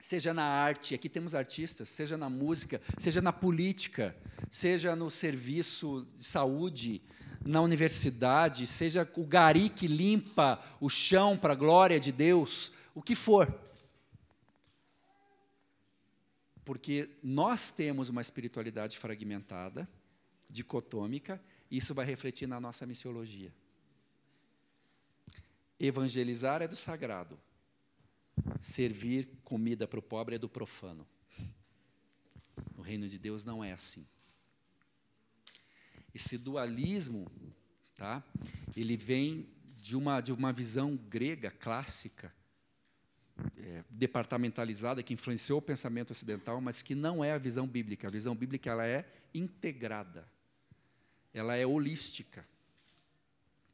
Seja 0.00 0.32
na 0.32 0.44
arte, 0.44 0.94
aqui 0.94 1.08
temos 1.08 1.34
artistas, 1.34 1.88
seja 1.88 2.16
na 2.16 2.30
música, 2.30 2.80
seja 2.98 3.20
na 3.20 3.32
política, 3.32 4.16
seja 4.48 4.94
no 4.94 5.10
serviço 5.10 6.06
de 6.14 6.22
saúde, 6.22 7.02
na 7.44 7.60
universidade, 7.60 8.66
seja 8.66 9.08
o 9.16 9.24
gari 9.24 9.68
que 9.68 9.86
limpa 9.86 10.62
o 10.80 10.88
chão 10.88 11.36
para 11.36 11.52
a 11.52 11.56
glória 11.56 11.98
de 11.98 12.12
Deus, 12.12 12.72
o 12.94 13.02
que 13.02 13.14
for. 13.14 13.52
Porque 16.64 17.08
nós 17.22 17.70
temos 17.70 18.08
uma 18.08 18.20
espiritualidade 18.20 18.98
fragmentada, 18.98 19.88
dicotômica, 20.50 21.40
e 21.70 21.78
isso 21.78 21.94
vai 21.94 22.04
refletir 22.04 22.46
na 22.46 22.60
nossa 22.60 22.86
missiologia. 22.86 23.52
Evangelizar 25.80 26.60
é 26.60 26.68
do 26.68 26.76
sagrado, 26.76 27.38
servir 28.60 29.28
comida 29.44 29.86
para 29.86 29.98
o 29.98 30.02
pobre 30.02 30.34
é 30.34 30.38
do 30.38 30.48
profano. 30.48 31.06
O 32.76 32.82
reino 32.82 33.08
de 33.08 33.18
Deus 33.18 33.44
não 33.44 33.62
é 33.62 33.72
assim. 33.72 34.06
Esse 36.18 36.36
dualismo, 36.36 37.30
tá? 37.96 38.24
Ele 38.76 38.96
vem 38.96 39.48
de 39.76 39.96
uma 39.96 40.20
de 40.20 40.32
uma 40.32 40.52
visão 40.52 40.96
grega 40.96 41.48
clássica, 41.48 42.34
é, 43.56 43.84
departamentalizada 43.88 45.00
que 45.00 45.14
influenciou 45.14 45.60
o 45.60 45.62
pensamento 45.62 46.10
ocidental, 46.10 46.60
mas 46.60 46.82
que 46.82 46.92
não 46.92 47.24
é 47.24 47.30
a 47.30 47.38
visão 47.38 47.68
bíblica. 47.68 48.08
A 48.08 48.10
visão 48.10 48.34
bíblica 48.34 48.68
ela 48.68 48.84
é 48.84 49.08
integrada, 49.32 50.28
ela 51.32 51.54
é 51.54 51.64
holística, 51.64 52.44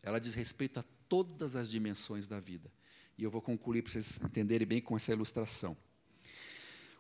ela 0.02 0.18
diz 0.18 0.34
respeito 0.34 0.78
a 0.80 0.84
todas 1.08 1.56
as 1.56 1.70
dimensões 1.70 2.26
da 2.26 2.38
vida. 2.38 2.70
E 3.16 3.24
eu 3.24 3.30
vou 3.30 3.40
concluir 3.40 3.80
para 3.80 3.92
vocês 3.92 4.20
entenderem 4.22 4.68
bem 4.68 4.82
com 4.82 4.94
essa 4.94 5.12
ilustração. 5.12 5.74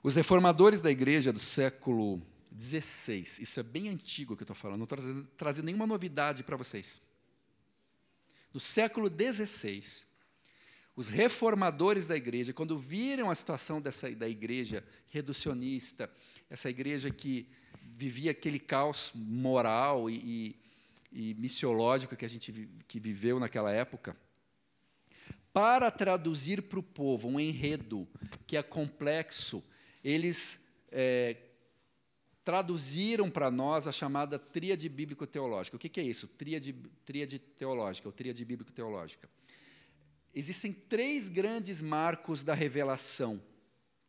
Os 0.02 0.14
reformadores 0.14 0.80
da 0.80 0.90
igreja 0.90 1.30
do 1.30 1.38
século 1.38 2.22
16. 2.54 3.40
Isso 3.40 3.58
é 3.58 3.62
bem 3.62 3.88
antigo 3.88 4.36
que 4.36 4.42
eu 4.42 4.44
estou 4.44 4.54
falando, 4.54 4.78
não 4.78 4.84
estou 4.84 4.96
trazendo, 4.96 5.28
trazendo 5.36 5.64
nenhuma 5.66 5.86
novidade 5.86 6.44
para 6.44 6.56
vocês. 6.56 7.02
No 8.52 8.60
século 8.60 9.10
16, 9.10 10.06
os 10.94 11.08
reformadores 11.08 12.06
da 12.06 12.16
igreja, 12.16 12.52
quando 12.52 12.78
viram 12.78 13.28
a 13.28 13.34
situação 13.34 13.80
dessa, 13.80 14.08
da 14.12 14.28
igreja 14.28 14.84
reducionista, 15.08 16.08
essa 16.48 16.70
igreja 16.70 17.10
que 17.10 17.48
vivia 17.82 18.30
aquele 18.30 18.60
caos 18.60 19.10
moral 19.14 20.08
e, 20.08 20.56
e, 21.12 21.30
e 21.30 21.34
missiológico 21.34 22.16
que 22.16 22.24
a 22.24 22.28
gente 22.28 22.52
que 22.86 23.00
viveu 23.00 23.40
naquela 23.40 23.72
época, 23.72 24.16
para 25.52 25.90
traduzir 25.90 26.62
para 26.62 26.78
o 26.78 26.82
povo 26.82 27.28
um 27.28 27.40
enredo 27.40 28.08
que 28.46 28.56
é 28.56 28.62
complexo, 28.62 29.64
eles 30.02 30.60
é, 30.92 31.36
traduziram 32.44 33.30
para 33.30 33.50
nós 33.50 33.88
a 33.88 33.92
chamada 33.92 34.38
tríade 34.38 34.86
bíblico-teológica. 34.88 35.76
O 35.76 35.80
que, 35.80 35.88
que, 35.88 36.00
é 36.00 36.04
isso? 36.04 36.28
Tríade, 36.28 36.74
tríade 37.04 37.38
teológica, 37.38 38.06
ou 38.06 38.12
tríade 38.12 38.44
bíblico-teológica. 38.44 39.28
Existem 40.34 40.72
três 40.72 41.30
grandes 41.30 41.80
marcos 41.80 42.44
da 42.44 42.52
revelação. 42.52 43.40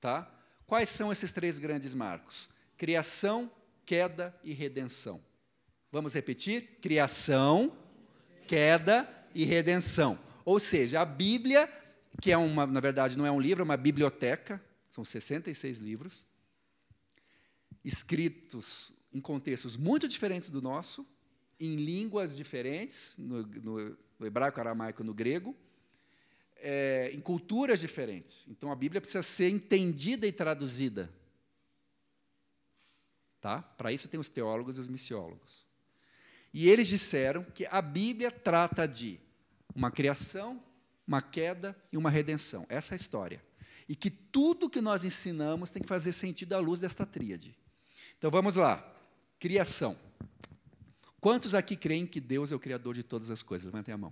Tá? 0.02 0.30
Quais 0.68 0.90
são 0.90 1.12
esses 1.12 1.32
três 1.32 1.58
grandes 1.58 1.94
marcos? 1.94 2.50
Criação, 2.78 3.50
queda 3.86 4.38
e 4.44 4.52
redenção. 4.54 5.22
Vamos 5.90 6.14
repetir? 6.14 6.80
Criação, 6.82 7.72
queda 8.46 9.08
e 9.34 9.46
redenção. 9.46 10.20
Ou 10.44 10.60
seja, 10.60 11.00
a 11.00 11.06
Bíblia, 11.06 11.72
que 12.22 12.34
é 12.34 12.38
uma, 12.38 12.68
na 12.68 12.82
verdade, 12.82 13.18
não 13.18 13.26
é 13.26 13.32
um 13.32 13.40
livro, 13.40 13.62
é 13.62 13.64
uma 13.64 13.78
biblioteca, 13.78 14.62
são 14.90 15.06
66 15.06 15.78
livros 15.78 16.26
escritos 17.86 18.92
em 19.14 19.22
contextos 19.22 19.78
muito 19.78 20.08
diferentes 20.08 20.50
do 20.50 20.62
nosso, 20.62 21.08
em 21.60 21.76
línguas 21.76 22.36
diferentes, 22.36 23.16
no, 23.18 23.44
no, 23.44 23.98
no 24.20 24.26
hebraico, 24.26 24.60
aramaico, 24.60 25.04
no 25.04 25.14
grego, 25.14 25.56
é, 26.58 27.12
em 27.14 27.22
culturas 27.22 27.80
diferentes. 27.80 28.46
Então 28.50 28.72
a 28.72 28.76
Bíblia 28.76 29.00
precisa 29.00 29.22
ser 29.22 29.50
entendida 29.50 30.28
e 30.28 30.32
traduzida. 30.32 31.14
Tá? 33.40 33.62
Para 33.62 33.94
isso 33.94 34.10
tem 34.10 34.20
os 34.20 34.28
teólogos 34.28 34.78
e 34.78 34.80
os 34.80 34.90
missiólogos. 34.90 35.66
E 36.54 36.68
eles 36.68 36.88
disseram 36.88 37.44
que 37.44 37.66
a 37.68 37.82
Bíblia 37.82 38.32
trata 38.32 38.88
de 38.88 39.20
uma 39.76 39.92
criação, 39.92 40.62
uma 41.06 41.22
queda 41.22 41.76
e 41.92 41.98
uma 41.98 42.10
redenção. 42.10 42.66
Essa 42.68 42.94
é 42.94 42.96
a 42.96 42.98
história. 42.98 43.44
E 43.88 43.96
que 43.96 44.10
tudo 44.10 44.70
que 44.70 44.82
nós 44.82 45.04
ensinamos 45.04 45.70
tem 45.70 45.82
que 45.82 45.88
fazer 45.88 46.12
sentido 46.12 46.54
à 46.54 46.60
luz 46.60 46.80
desta 46.80 47.06
tríade. 47.06 47.56
Então 48.26 48.32
vamos 48.32 48.56
lá. 48.56 48.84
Criação. 49.40 49.96
Quantos 51.22 51.54
aqui 51.54 51.76
creem 51.76 52.08
que 52.08 52.20
Deus 52.20 52.52
é 52.52 52.56
o 52.56 52.60
Criador 52.60 52.96
de 52.96 53.04
todas 53.04 53.30
as 53.30 53.44
coisas? 53.44 53.66
Levantem 53.66 53.94
a 53.94 53.98
mão. 54.00 54.12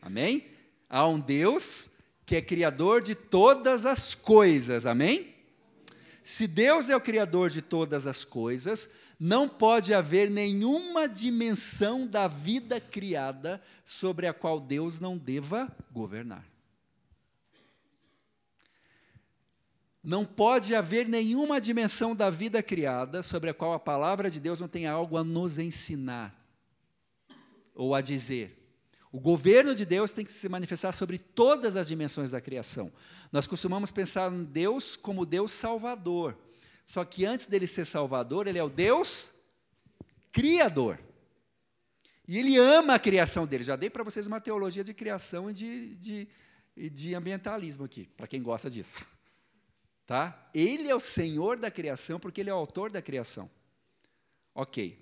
Amém? 0.00 0.46
Há 0.88 1.06
um 1.06 1.20
Deus 1.20 1.90
que 2.24 2.36
é 2.36 2.40
Criador 2.40 3.02
de 3.02 3.14
todas 3.14 3.84
as 3.84 4.14
coisas. 4.14 4.86
Amém? 4.86 5.34
Se 6.22 6.46
Deus 6.46 6.88
é 6.88 6.96
o 6.96 7.02
Criador 7.02 7.50
de 7.50 7.60
todas 7.60 8.06
as 8.06 8.24
coisas, 8.24 8.88
não 9.18 9.46
pode 9.46 9.92
haver 9.92 10.30
nenhuma 10.30 11.06
dimensão 11.06 12.06
da 12.06 12.28
vida 12.28 12.80
criada 12.80 13.62
sobre 13.84 14.26
a 14.26 14.32
qual 14.32 14.58
Deus 14.58 14.98
não 14.98 15.18
deva 15.18 15.70
governar. 15.92 16.49
Não 20.02 20.24
pode 20.24 20.74
haver 20.74 21.06
nenhuma 21.06 21.60
dimensão 21.60 22.16
da 22.16 22.30
vida 22.30 22.62
criada 22.62 23.22
sobre 23.22 23.50
a 23.50 23.54
qual 23.54 23.74
a 23.74 23.78
palavra 23.78 24.30
de 24.30 24.40
Deus 24.40 24.60
não 24.60 24.68
tenha 24.68 24.90
algo 24.90 25.16
a 25.16 25.24
nos 25.24 25.58
ensinar 25.58 26.34
ou 27.74 27.94
a 27.94 28.00
dizer. 28.00 28.56
O 29.12 29.18
governo 29.18 29.74
de 29.74 29.84
Deus 29.84 30.12
tem 30.12 30.24
que 30.24 30.32
se 30.32 30.48
manifestar 30.48 30.92
sobre 30.92 31.18
todas 31.18 31.76
as 31.76 31.88
dimensões 31.88 32.30
da 32.30 32.40
criação. 32.40 32.92
Nós 33.32 33.46
costumamos 33.46 33.90
pensar 33.90 34.32
em 34.32 34.44
Deus 34.44 34.96
como 34.96 35.26
Deus 35.26 35.52
salvador. 35.52 36.38
Só 36.86 37.04
que 37.04 37.24
antes 37.24 37.46
dele 37.46 37.66
ser 37.66 37.84
salvador, 37.84 38.46
ele 38.46 38.58
é 38.58 38.64
o 38.64 38.70
Deus 38.70 39.32
criador. 40.32 40.98
E 42.26 42.38
ele 42.38 42.56
ama 42.56 42.94
a 42.94 42.98
criação 42.98 43.46
dele. 43.46 43.64
Já 43.64 43.74
dei 43.74 43.90
para 43.90 44.04
vocês 44.04 44.26
uma 44.26 44.40
teologia 44.40 44.84
de 44.84 44.94
criação 44.94 45.50
e 45.50 45.52
de, 45.52 45.94
de, 45.96 46.28
de 46.90 47.14
ambientalismo 47.14 47.84
aqui, 47.84 48.08
para 48.16 48.28
quem 48.28 48.40
gosta 48.40 48.70
disso. 48.70 49.04
Tá? 50.10 50.50
Ele 50.52 50.88
é 50.88 50.94
o 50.96 50.98
Senhor 50.98 51.60
da 51.60 51.70
criação 51.70 52.18
porque 52.18 52.40
ele 52.40 52.50
é 52.50 52.52
o 52.52 52.56
autor 52.56 52.90
da 52.90 53.00
criação. 53.00 53.48
Ok. 54.52 54.98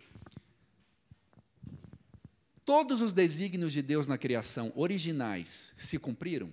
Todos 2.63 3.01
os 3.01 3.15
desígnios 3.15 3.73
de 3.73 3.81
Deus 3.81 4.07
na 4.07 4.19
criação 4.19 4.71
originais 4.77 5.73
se 5.79 5.99
cumpriram? 5.99 6.53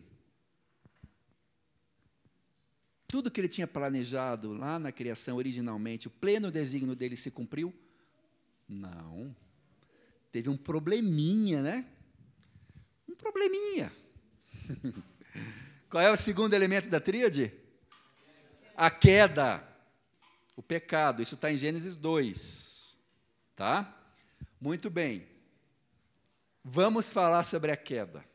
Tudo 3.09 3.29
que 3.29 3.41
ele 3.41 3.49
tinha 3.49 3.67
planejado 3.67 4.53
lá 4.53 4.79
na 4.79 4.89
criação 4.89 5.35
originalmente, 5.35 6.07
o 6.07 6.11
pleno 6.11 6.49
desígnio 6.49 6.95
dele 6.95 7.17
se 7.17 7.29
cumpriu? 7.29 7.73
Não. 8.69 9.35
Teve 10.31 10.49
um 10.49 10.55
probleminha, 10.55 11.61
né? 11.61 11.85
Um 13.05 13.15
probleminha. 13.15 13.91
Qual 15.91 16.01
é 16.01 16.09
o 16.09 16.15
segundo 16.15 16.53
elemento 16.53 16.87
da 16.87 17.01
tríade? 17.01 17.64
A 18.75 18.89
queda, 18.89 19.63
o 20.55 20.61
pecado. 20.61 21.21
Isso 21.21 21.35
está 21.35 21.51
em 21.51 21.57
Gênesis 21.57 21.95
2. 21.95 22.97
Tá? 23.55 23.93
Muito 24.59 24.89
bem. 24.89 25.27
Vamos 26.63 27.13
falar 27.13 27.43
sobre 27.43 27.71
a 27.71 27.77
queda. 27.77 28.25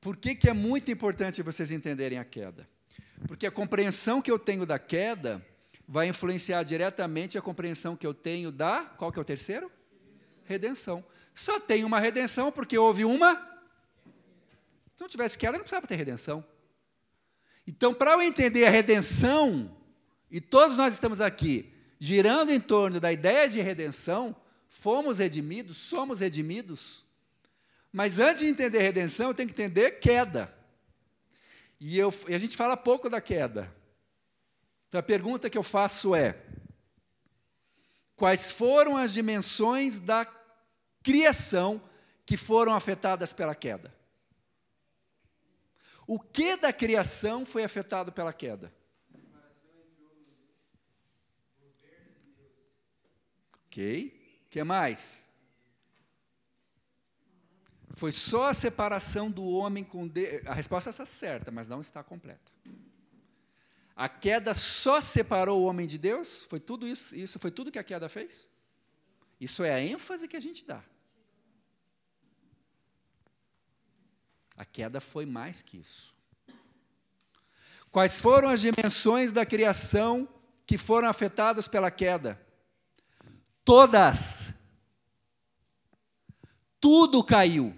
Por 0.00 0.16
que, 0.16 0.34
que 0.34 0.48
é 0.48 0.52
muito 0.52 0.90
importante 0.90 1.42
vocês 1.42 1.70
entenderem 1.70 2.18
a 2.18 2.24
queda? 2.24 2.68
Porque 3.28 3.46
a 3.46 3.50
compreensão 3.50 4.20
que 4.20 4.30
eu 4.30 4.38
tenho 4.38 4.66
da 4.66 4.78
queda 4.78 5.44
vai 5.86 6.08
influenciar 6.08 6.62
diretamente 6.62 7.38
a 7.38 7.42
compreensão 7.42 7.96
que 7.96 8.06
eu 8.06 8.14
tenho 8.14 8.50
da. 8.50 8.84
Qual 8.96 9.12
que 9.12 9.18
é 9.18 9.22
o 9.22 9.24
terceiro? 9.24 9.70
Redenção. 10.44 11.04
Só 11.34 11.60
tem 11.60 11.84
uma 11.84 12.00
redenção 12.00 12.50
porque 12.50 12.76
houve 12.76 13.04
uma. 13.04 13.34
Se 14.96 15.00
não 15.02 15.08
tivesse 15.08 15.38
queda, 15.38 15.52
não 15.52 15.60
precisava 15.60 15.86
ter 15.86 15.96
redenção. 15.96 16.44
Então, 17.66 17.94
para 17.94 18.12
eu 18.12 18.22
entender 18.22 18.66
a 18.66 18.70
redenção, 18.70 19.76
e 20.30 20.40
todos 20.40 20.76
nós 20.76 20.94
estamos 20.94 21.20
aqui 21.20 21.72
girando 21.98 22.50
em 22.50 22.58
torno 22.58 22.98
da 22.98 23.12
ideia 23.12 23.48
de 23.48 23.60
redenção, 23.60 24.34
fomos 24.68 25.18
redimidos, 25.18 25.76
somos 25.76 26.18
redimidos. 26.18 27.04
Mas 27.92 28.18
antes 28.18 28.42
de 28.42 28.48
entender 28.48 28.80
redenção, 28.80 29.28
eu 29.28 29.34
tenho 29.34 29.48
que 29.48 29.54
entender 29.54 29.92
queda. 30.00 30.52
E, 31.78 31.96
eu, 31.98 32.12
e 32.26 32.34
a 32.34 32.38
gente 32.38 32.56
fala 32.56 32.76
pouco 32.76 33.08
da 33.08 33.20
queda. 33.20 33.72
Então 34.88 34.98
a 34.98 35.02
pergunta 35.02 35.48
que 35.48 35.56
eu 35.56 35.62
faço 35.62 36.14
é: 36.14 36.36
quais 38.16 38.50
foram 38.50 38.96
as 38.96 39.12
dimensões 39.12 40.00
da 40.00 40.26
criação 41.02 41.80
que 42.26 42.36
foram 42.36 42.74
afetadas 42.74 43.32
pela 43.32 43.54
queda? 43.54 43.94
O 46.06 46.18
que 46.18 46.56
da 46.56 46.72
criação 46.72 47.46
foi 47.46 47.64
afetado 47.64 48.12
pela 48.12 48.32
queda? 48.32 48.72
Ok. 53.66 54.42
O 54.46 54.50
que 54.50 54.62
mais? 54.62 55.26
Foi 57.90 58.12
só 58.12 58.50
a 58.50 58.54
separação 58.54 59.30
do 59.30 59.46
homem 59.46 59.84
com 59.84 60.06
Deus. 60.06 60.46
A 60.46 60.54
resposta 60.54 60.90
está 60.90 61.06
certa, 61.06 61.50
mas 61.50 61.68
não 61.68 61.80
está 61.80 62.02
completa. 62.02 62.52
A 63.94 64.08
queda 64.08 64.54
só 64.54 65.00
separou 65.00 65.62
o 65.62 65.64
homem 65.64 65.86
de 65.86 65.98
Deus? 65.98 66.42
Foi 66.42 66.58
tudo 66.58 66.86
isso? 66.86 67.14
Isso 67.14 67.38
foi 67.38 67.50
tudo 67.50 67.70
que 67.70 67.78
a 67.78 67.84
queda 67.84 68.08
fez? 68.08 68.48
Isso 69.40 69.62
é 69.62 69.72
a 69.72 69.80
ênfase 69.80 70.26
que 70.26 70.36
a 70.36 70.40
gente 70.40 70.64
dá. 70.64 70.84
A 74.62 74.64
queda 74.64 75.00
foi 75.00 75.26
mais 75.26 75.60
que 75.60 75.76
isso. 75.76 76.16
Quais 77.90 78.20
foram 78.20 78.48
as 78.48 78.60
dimensões 78.60 79.32
da 79.32 79.44
criação 79.44 80.28
que 80.64 80.78
foram 80.78 81.08
afetadas 81.08 81.66
pela 81.66 81.90
queda? 81.90 82.40
Todas. 83.64 84.54
Tudo 86.78 87.24
caiu. 87.24 87.76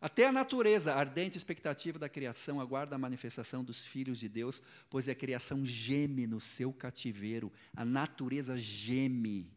Até 0.00 0.28
a 0.28 0.32
natureza, 0.32 0.94
a 0.94 1.00
ardente 1.00 1.36
expectativa 1.36 1.98
da 1.98 2.08
criação, 2.08 2.60
aguarda 2.60 2.94
a 2.94 2.98
manifestação 3.00 3.64
dos 3.64 3.84
filhos 3.84 4.20
de 4.20 4.28
Deus, 4.28 4.62
pois 4.88 5.08
a 5.08 5.14
criação 5.14 5.66
geme 5.66 6.24
no 6.24 6.40
seu 6.40 6.72
cativeiro, 6.72 7.52
a 7.74 7.84
natureza 7.84 8.56
geme 8.56 9.52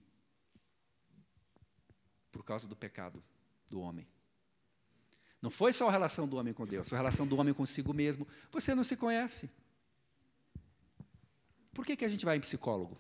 por 2.32 2.43
causa 2.43 2.67
do 2.67 2.76
pecado 2.76 3.23
do 3.69 3.80
homem. 3.80 4.14
Não 5.46 5.52
foi 5.52 5.72
só 5.72 5.88
a 5.88 5.91
relação 5.91 6.28
do 6.28 6.38
homem 6.38 6.56
com 6.56 6.66
Deus, 6.66 6.89
foi 6.89 6.98
a 6.98 7.02
relação 7.02 7.28
do 7.28 7.38
homem 7.38 7.54
consigo 7.54 7.93
mesmo. 7.93 8.28
Você 8.50 8.74
não 8.74 8.84
se 8.84 8.98
conhece. 8.98 9.48
Por 11.72 11.86
que, 11.86 11.96
que 11.96 12.04
a 12.04 12.10
gente 12.10 12.26
vai 12.26 12.38
em 12.38 12.39
psicólogo? 12.39 12.98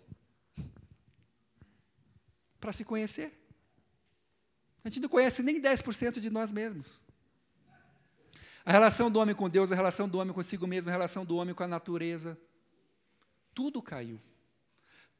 Para 2.59 2.71
se 2.71 2.85
conhecer. 2.85 3.33
A 4.83 4.89
gente 4.89 5.01
não 5.01 5.09
conhece 5.09 5.41
nem 5.41 5.59
10% 5.59 6.19
de 6.19 6.29
nós 6.29 6.51
mesmos. 6.51 7.01
A 8.63 8.71
relação 8.71 9.09
do 9.09 9.19
homem 9.19 9.33
com 9.33 9.49
Deus, 9.49 9.71
a 9.71 9.75
relação 9.75 10.07
do 10.07 10.19
homem 10.19 10.31
consigo 10.31 10.67
mesmo, 10.67 10.91
a 10.91 10.93
relação 10.93 11.25
do 11.25 11.37
homem 11.37 11.55
com 11.55 11.63
a 11.63 11.67
natureza. 11.67 12.39
Tudo 13.55 13.81
caiu. 13.81 14.21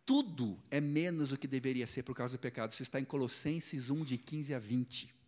Tudo 0.05 0.59
é 0.69 0.79
menos 0.79 1.31
o 1.31 1.37
que 1.39 1.47
deveria 1.47 1.87
ser 1.87 2.03
por 2.03 2.15
causa 2.15 2.37
do 2.37 2.39
pecado. 2.39 2.71
Isso 2.71 2.83
está 2.83 2.99
em 2.99 3.03
Colossenses 3.03 3.89
1, 3.89 4.03
de 4.03 4.19
15 4.19 4.53
a 4.53 4.59
20. 4.59 5.24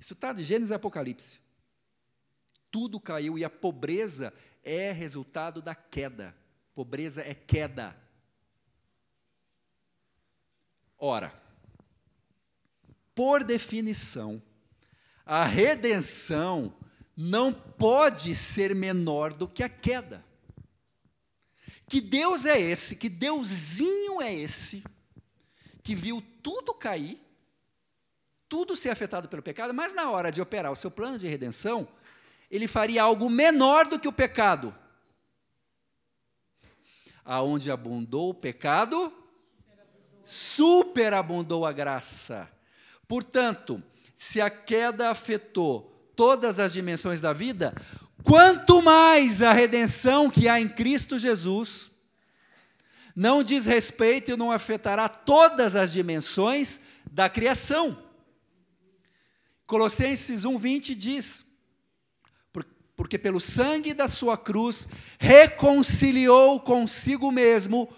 Isso 0.00 0.14
está 0.14 0.32
de 0.32 0.42
Gênesis 0.42 0.70
e 0.70 0.74
Apocalipse. 0.74 1.38
Tudo 2.70 2.98
caiu 2.98 3.38
e 3.38 3.44
a 3.44 3.50
pobreza 3.50 4.32
é 4.64 4.90
resultado 4.90 5.60
da 5.60 5.74
queda. 5.74 6.34
Pobreza 6.74 7.20
é 7.20 7.34
queda. 7.34 7.94
Ora, 10.96 11.32
por 13.14 13.44
definição, 13.44 14.42
a 15.26 15.44
redenção 15.44 16.74
não 17.14 17.52
pode 17.52 18.34
ser 18.34 18.74
menor 18.74 19.34
do 19.34 19.46
que 19.46 19.62
a 19.62 19.68
queda. 19.68 20.24
Que 21.86 22.00
Deus 22.00 22.46
é 22.46 22.58
esse, 22.58 22.96
que 22.96 23.08
Deusinho 23.08 24.22
é 24.22 24.32
esse, 24.32 24.82
que 25.82 25.94
viu 25.94 26.22
tudo 26.42 26.72
cair 26.72 27.20
tudo 28.50 28.74
ser 28.74 28.90
afetado 28.90 29.28
pelo 29.28 29.42
pecado, 29.42 29.72
mas 29.72 29.94
na 29.94 30.10
hora 30.10 30.32
de 30.32 30.42
operar 30.42 30.72
o 30.72 30.76
seu 30.76 30.90
plano 30.90 31.16
de 31.16 31.28
redenção, 31.28 31.86
ele 32.50 32.66
faria 32.66 33.04
algo 33.04 33.30
menor 33.30 33.86
do 33.86 33.96
que 33.96 34.08
o 34.08 34.12
pecado. 34.12 34.74
Aonde 37.24 37.70
abundou 37.70 38.30
o 38.30 38.34
pecado, 38.34 39.12
superabundou 40.20 41.64
a 41.64 41.70
graça. 41.70 42.50
Portanto, 43.06 43.80
se 44.16 44.40
a 44.40 44.50
queda 44.50 45.10
afetou 45.10 46.12
todas 46.16 46.58
as 46.58 46.72
dimensões 46.72 47.20
da 47.20 47.32
vida, 47.32 47.72
quanto 48.24 48.82
mais 48.82 49.42
a 49.42 49.52
redenção 49.52 50.28
que 50.28 50.48
há 50.48 50.60
em 50.60 50.68
Cristo 50.68 51.16
Jesus 51.20 51.92
não 53.14 53.44
diz 53.44 53.64
respeito 53.64 54.32
e 54.32 54.36
não 54.36 54.50
afetará 54.50 55.08
todas 55.08 55.76
as 55.76 55.92
dimensões 55.92 56.80
da 57.12 57.28
criação. 57.28 58.09
Colossenses 59.70 60.42
1:20 60.42 60.96
diz: 60.96 61.46
porque 62.96 63.16
pelo 63.16 63.40
sangue 63.40 63.94
da 63.94 64.08
sua 64.08 64.36
cruz 64.36 64.86
reconciliou 65.18 66.60
consigo 66.60 67.32
mesmo 67.32 67.88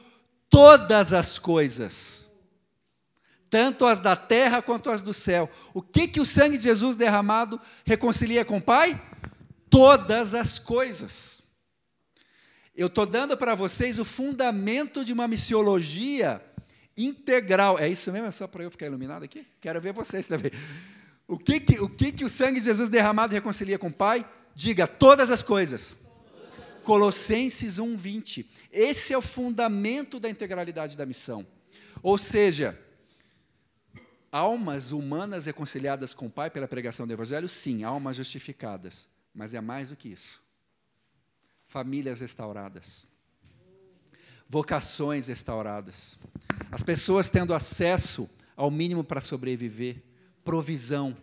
todas 0.49 1.13
as 1.13 1.41
coisas, 1.41 2.31
tanto 3.51 3.85
as 3.85 3.99
da 3.99 4.15
terra 4.15 4.63
quanto 4.63 4.91
as 4.91 5.03
do 5.03 5.13
céu. 5.13 5.51
O 5.75 5.83
que 5.83 6.07
que 6.07 6.21
o 6.21 6.27
sangue 6.27 6.57
de 6.57 6.63
Jesus 6.63 6.95
derramado 6.95 7.61
reconcilia 7.85 8.45
com 8.45 8.59
o 8.59 8.63
Pai? 8.63 9.03
Todas 9.69 10.35
as 10.35 10.61
coisas. 10.61 11.43
Eu 12.77 12.87
estou 12.87 13.05
dando 13.05 13.37
para 13.37 13.57
vocês 13.57 13.99
o 13.99 14.05
fundamento 14.05 15.05
de 15.05 15.13
uma 15.13 15.27
missiologia 15.27 16.41
integral. 16.97 17.77
É 17.77 17.89
isso 17.89 18.13
mesmo? 18.13 18.29
É 18.29 18.31
só 18.31 18.47
para 18.47 18.63
eu 18.63 18.71
ficar 18.71 18.87
iluminado 18.87 19.25
aqui? 19.25 19.45
Quero 19.61 19.81
ver 19.81 19.93
vocês 19.93 20.29
também. 20.29 20.53
O 21.33 21.39
que, 21.39 21.59
que, 21.59 21.81
o, 21.81 21.89
que, 21.89 22.13
que 22.13 22.25
o 22.27 22.29
sangue 22.29 22.61
de 22.61 22.67
Jesus 22.67 22.91
derramado 22.91 23.33
reconcilia 23.33 23.79
com 23.79 23.87
o 23.87 23.93
Pai? 23.93 24.31
Diga 24.55 24.87
todas 24.87 25.31
as 25.31 25.43
coisas. 25.43 25.97
Colossenses 26.85 27.79
1:20. 27.79 28.45
Esse 28.71 29.15
é 29.15 29.17
o 29.17 29.23
fundamento 29.23 30.21
da 30.21 30.29
integralidade 30.29 30.95
da 30.95 31.07
missão. 31.07 31.47
Ou 32.03 32.19
seja, 32.19 32.79
almas 34.31 34.93
humanas 34.93 35.47
reconciliadas 35.47 36.13
com 36.13 36.27
o 36.27 36.31
Pai 36.31 36.51
pela 36.51 36.69
pregação 36.69 37.07
do 37.07 37.15
evangelho, 37.15 37.49
sim, 37.49 37.83
almas 37.83 38.19
justificadas, 38.19 39.09
mas 39.35 39.55
é 39.55 39.61
mais 39.63 39.89
do 39.89 39.97
que 39.97 40.11
isso. 40.11 40.39
Famílias 41.67 42.21
restauradas. 42.21 43.07
Vocações 44.51 45.29
restauradas. 45.29 46.19
As 46.71 46.83
pessoas 46.83 47.31
tendo 47.31 47.55
acesso 47.55 48.29
ao 48.55 48.71
mínimo 48.71 49.03
para 49.03 49.23
sobreviver, 49.23 50.12
provisão. 50.45 51.17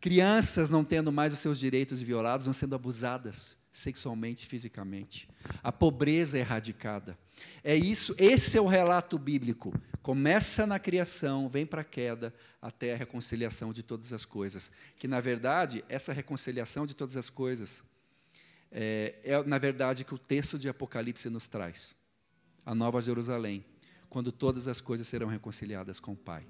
Crianças 0.00 0.68
não 0.68 0.84
tendo 0.84 1.12
mais 1.12 1.32
os 1.32 1.38
seus 1.38 1.58
direitos 1.58 2.02
violados, 2.02 2.46
não 2.46 2.52
sendo 2.52 2.74
abusadas 2.74 3.56
sexualmente 3.70 4.44
e 4.44 4.48
fisicamente. 4.48 5.28
A 5.62 5.72
pobreza 5.72 6.38
erradicada. 6.38 7.18
É 7.64 7.74
isso, 7.74 8.14
esse 8.18 8.58
é 8.58 8.60
o 8.60 8.66
relato 8.66 9.18
bíblico. 9.18 9.72
Começa 10.02 10.66
na 10.66 10.78
criação, 10.78 11.48
vem 11.48 11.64
para 11.64 11.80
a 11.80 11.84
queda, 11.84 12.34
até 12.60 12.92
a 12.92 12.96
reconciliação 12.96 13.72
de 13.72 13.82
todas 13.82 14.12
as 14.12 14.24
coisas. 14.24 14.70
Que, 14.98 15.08
na 15.08 15.20
verdade, 15.20 15.84
essa 15.88 16.12
reconciliação 16.12 16.84
de 16.84 16.94
todas 16.94 17.16
as 17.16 17.30
coisas 17.30 17.82
é, 18.72 19.14
é 19.22 19.42
na 19.44 19.58
verdade, 19.58 20.04
que 20.04 20.14
o 20.14 20.18
texto 20.18 20.58
de 20.58 20.68
Apocalipse 20.68 21.28
nos 21.28 21.46
traz. 21.46 21.94
A 22.64 22.74
Nova 22.74 23.02
Jerusalém, 23.02 23.64
quando 24.08 24.32
todas 24.32 24.66
as 24.66 24.80
coisas 24.80 25.06
serão 25.06 25.28
reconciliadas 25.28 26.00
com 26.00 26.12
o 26.12 26.16
Pai. 26.16 26.46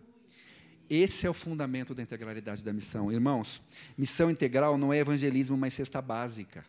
Esse 0.88 1.26
é 1.26 1.30
o 1.30 1.34
fundamento 1.34 1.94
da 1.94 2.02
integralidade 2.02 2.64
da 2.64 2.72
missão. 2.72 3.10
Irmãos, 3.10 3.62
missão 3.96 4.30
integral 4.30 4.76
não 4.76 4.92
é 4.92 4.98
evangelismo, 4.98 5.56
mas 5.56 5.74
cesta 5.74 6.02
básica. 6.02 6.64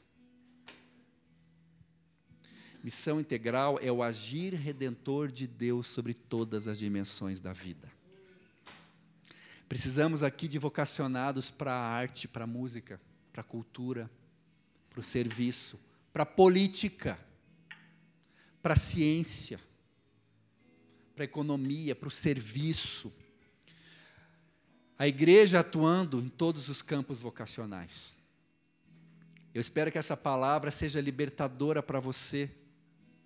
Missão 2.83 3.19
integral 3.19 3.79
é 3.81 3.91
o 3.91 4.03
agir 4.03 4.53
redentor 4.53 5.31
de 5.31 5.47
Deus 5.47 5.87
sobre 5.87 6.13
todas 6.13 6.67
as 6.67 6.79
dimensões 6.79 7.39
da 7.39 7.53
vida. 7.53 7.89
Precisamos 9.69 10.21
aqui 10.21 10.47
de 10.47 10.59
vocacionados 10.59 11.49
para 11.49 11.71
a 11.71 11.89
arte, 11.89 12.27
para 12.27 12.43
a 12.43 12.47
música, 12.47 12.99
para 13.31 13.41
a 13.41 13.45
cultura, 13.45 14.11
para 14.89 14.99
o 14.99 15.03
serviço, 15.03 15.79
para 16.11 16.23
a 16.23 16.25
política, 16.25 17.17
para 18.61 18.73
a 18.73 18.77
ciência, 18.77 19.59
para 21.15 21.23
a 21.23 21.25
economia, 21.25 21.95
para 21.95 22.07
o 22.07 22.11
serviço. 22.11 23.11
A 24.97 25.07
igreja 25.07 25.59
atuando 25.59 26.19
em 26.19 26.29
todos 26.29 26.69
os 26.69 26.81
campos 26.81 27.19
vocacionais. 27.19 28.15
Eu 29.53 29.61
espero 29.61 29.91
que 29.91 29.97
essa 29.97 30.17
palavra 30.17 30.71
seja 30.71 30.99
libertadora 31.01 31.83
para 31.83 31.99
você 31.99 32.49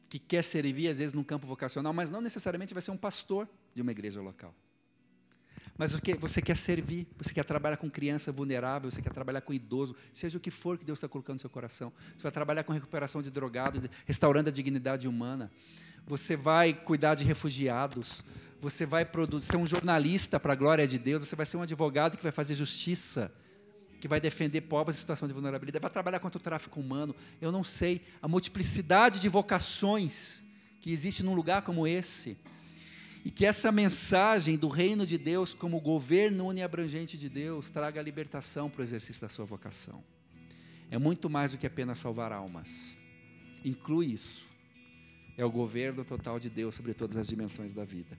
que 0.09 0.19
quer 0.19 0.43
servir, 0.43 0.87
às 0.87 0.99
vezes, 0.99 1.13
num 1.13 1.23
campo 1.23 1.45
vocacional, 1.45 1.93
mas 1.93 2.09
não 2.09 2.21
necessariamente 2.21 2.73
vai 2.73 2.81
ser 2.81 2.91
um 2.91 2.97
pastor 2.97 3.47
de 3.73 3.81
uma 3.81 3.91
igreja 3.91 4.21
local. 4.21 4.53
Mas 5.77 5.91
você 6.19 6.41
quer 6.41 6.57
servir, 6.57 7.07
você 7.17 7.33
quer 7.33 7.43
trabalhar 7.43 7.77
com 7.77 7.89
criança 7.89 8.31
vulnerável, 8.31 8.89
você 8.89 9.01
quer 9.01 9.13
trabalhar 9.13 9.41
com 9.41 9.53
idoso, 9.53 9.95
seja 10.11 10.37
o 10.37 10.41
que 10.41 10.49
for 10.49 10.77
que 10.77 10.83
Deus 10.83 10.97
está 10.97 11.07
colocando 11.07 11.35
no 11.35 11.39
seu 11.39 11.49
coração. 11.49 11.93
Você 12.15 12.23
vai 12.23 12.31
trabalhar 12.31 12.63
com 12.63 12.73
recuperação 12.73 13.21
de 13.21 13.29
drogados, 13.29 13.87
restaurando 14.05 14.49
a 14.49 14.51
dignidade 14.51 15.07
humana. 15.07 15.51
Você 16.07 16.35
vai 16.35 16.73
cuidar 16.73 17.13
de 17.13 17.23
refugiados. 17.23 18.23
Você 18.59 18.85
vai 18.85 19.07
ser 19.41 19.57
um 19.57 19.67
jornalista 19.67 20.39
para 20.39 20.53
a 20.53 20.55
glória 20.55 20.87
de 20.87 20.97
Deus. 20.97 21.27
Você 21.27 21.35
vai 21.35 21.45
ser 21.45 21.57
um 21.57 21.61
advogado 21.61 22.17
que 22.17 22.23
vai 22.23 22.31
fazer 22.31 22.55
justiça 22.55 23.31
que 23.99 24.07
vai 24.07 24.21
defender 24.21 24.61
povos 24.61 24.95
em 24.95 24.99
situação 24.99 25.27
de 25.27 25.33
vulnerabilidade, 25.33 25.81
vai 25.81 25.91
trabalhar 25.91 26.19
contra 26.19 26.37
o 26.37 26.41
tráfico 26.41 26.79
humano. 26.79 27.15
Eu 27.41 27.51
não 27.51 27.63
sei 27.63 28.01
a 28.21 28.27
multiplicidade 28.27 29.19
de 29.19 29.29
vocações 29.29 30.43
que 30.81 30.91
existe 30.91 31.23
num 31.23 31.33
lugar 31.33 31.63
como 31.63 31.87
esse. 31.87 32.37
E 33.25 33.31
que 33.31 33.45
essa 33.45 33.71
mensagem 33.71 34.55
do 34.55 34.69
reino 34.69 35.05
de 35.05 35.17
Deus, 35.17 35.53
como 35.53 35.81
governo 35.81 36.47
uniabrangente 36.47 37.17
de 37.17 37.27
Deus, 37.27 37.69
traga 37.69 38.01
libertação 38.01 38.69
para 38.69 38.81
o 38.81 38.83
exercício 38.83 39.21
da 39.21 39.29
sua 39.29 39.43
vocação. 39.43 40.03
É 40.89 40.97
muito 40.97 41.29
mais 41.29 41.51
do 41.51 41.57
que 41.57 41.67
apenas 41.67 41.97
salvar 41.97 42.31
almas. 42.31 42.97
Inclui 43.65 44.13
isso. 44.13 44.45
É 45.35 45.43
o 45.43 45.51
governo 45.51 46.05
total 46.05 46.39
de 46.39 46.49
Deus 46.49 46.75
sobre 46.75 46.93
todas 46.93 47.17
as 47.17 47.27
dimensões 47.27 47.73
da 47.73 47.83
vida. 47.83 48.17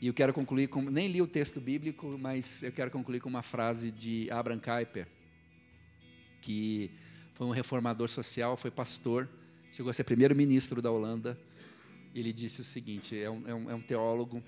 E 0.00 0.06
eu 0.06 0.14
quero 0.14 0.32
concluir 0.32 0.68
com. 0.68 0.82
Nem 0.82 1.08
li 1.08 1.22
o 1.22 1.26
texto 1.26 1.60
bíblico, 1.60 2.18
mas 2.18 2.62
eu 2.62 2.72
quero 2.72 2.90
concluir 2.90 3.20
com 3.20 3.28
uma 3.28 3.42
frase 3.42 3.90
de 3.90 4.30
Abraham 4.30 4.60
Kuyper, 4.60 5.06
que 6.40 6.90
foi 7.34 7.46
um 7.46 7.50
reformador 7.50 8.08
social, 8.08 8.56
foi 8.56 8.70
pastor, 8.70 9.28
chegou 9.72 9.90
a 9.90 9.92
ser 9.92 10.04
primeiro-ministro 10.04 10.82
da 10.82 10.90
Holanda. 10.90 11.38
Ele 12.14 12.32
disse 12.32 12.60
o 12.60 12.64
seguinte: 12.64 13.16
é 13.16 13.30
um, 13.30 13.42
é, 13.46 13.54
um, 13.54 13.70
é 13.70 13.74
um 13.74 13.80
teólogo. 13.80 14.42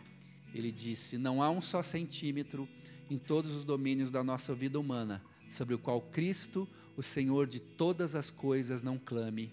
Ele 0.55 0.71
disse: 0.71 1.19
Não 1.19 1.43
há 1.43 1.51
um 1.51 1.61
só 1.61 1.83
centímetro 1.83 2.69
em 3.11 3.19
todos 3.19 3.53
os 3.53 3.65
domínios 3.65 4.11
da 4.11 4.23
nossa 4.23 4.55
vida 4.55 4.79
humana 4.79 5.23
sobre 5.49 5.75
o 5.75 5.79
qual 5.79 6.01
Cristo, 6.01 6.69
o 6.97 7.03
Senhor 7.03 7.47
de 7.47 7.61
todas 7.61 8.15
as 8.15 8.31
coisas, 8.31 8.83
não 8.83 8.99
clame, 8.99 9.53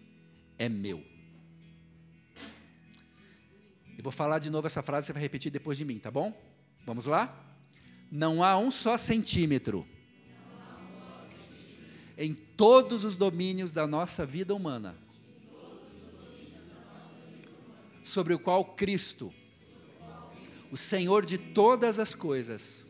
é 0.57 0.67
meu. 0.67 1.12
Eu 4.03 4.11
vou 4.11 4.11
falar 4.11 4.39
de 4.39 4.49
novo 4.49 4.67
essa 4.67 4.83
frase, 4.83 5.07
você 5.07 5.13
vai 5.13 5.21
repetir 5.21 5.49
depois 5.49 5.77
de 5.77 5.85
mim, 5.85 5.97
tá 5.97 6.11
bom? 6.11 6.37
Vamos 6.85 7.05
lá? 7.05 7.33
Não 8.11 8.43
há 8.43 8.57
um 8.57 8.69
só 8.69 8.97
centímetro 8.97 9.87
em 12.17 12.33
todos 12.33 13.05
os 13.05 13.15
domínios 13.15 13.71
da 13.71 13.87
nossa 13.87 14.25
vida 14.25 14.53
humana 14.53 14.93
sobre 18.03 18.33
o 18.33 18.39
qual 18.39 18.65
Cristo, 18.75 19.33
o 20.69 20.75
Senhor 20.75 21.25
de 21.25 21.37
todas 21.37 21.97
as 21.97 22.13
coisas, 22.13 22.85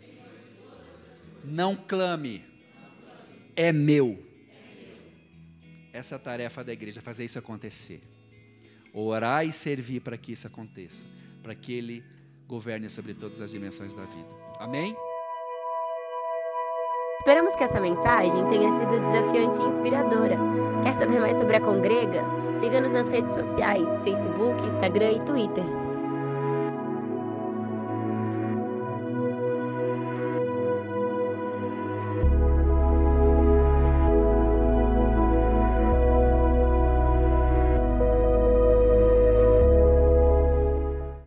não 1.44 1.76
clame, 1.76 2.44
é 3.56 3.72
meu. 3.72 4.20
Essa 5.94 6.16
é 6.16 6.18
a 6.18 6.20
tarefa 6.20 6.64
da 6.64 6.74
igreja, 6.74 7.04
fazer 7.04 7.24
isso 7.24 7.38
acontecer 7.38 8.02
orar 8.94 9.46
e 9.46 9.52
servir 9.52 10.00
para 10.00 10.18
que 10.18 10.32
isso 10.32 10.48
aconteça, 10.48 11.08
para 11.42 11.56
que 11.56 11.74
Ele 11.74 12.04
governe 12.48 12.90
sobre 12.90 13.14
todas 13.14 13.42
as 13.42 13.52
dimensões 13.52 13.94
da 13.94 14.04
vida. 14.06 14.30
Amém? 14.60 14.96
Esperamos 17.20 17.56
que 17.56 17.64
essa 17.64 17.80
mensagem 17.80 18.46
tenha 18.48 18.70
sido 18.70 19.00
desafiante 19.00 19.62
e 19.62 19.66
inspiradora. 19.66 20.38
Quer 20.84 20.94
saber 20.94 21.20
mais 21.20 21.38
sobre 21.38 21.56
a 21.56 21.62
Congrega? 21.62 22.22
Siga-nos 22.60 22.92
nas 22.92 23.08
redes 23.08 23.34
sociais, 23.34 24.02
Facebook, 24.04 24.66
Instagram 24.66 25.14
e 25.14 25.24
Twitter. 25.24 25.83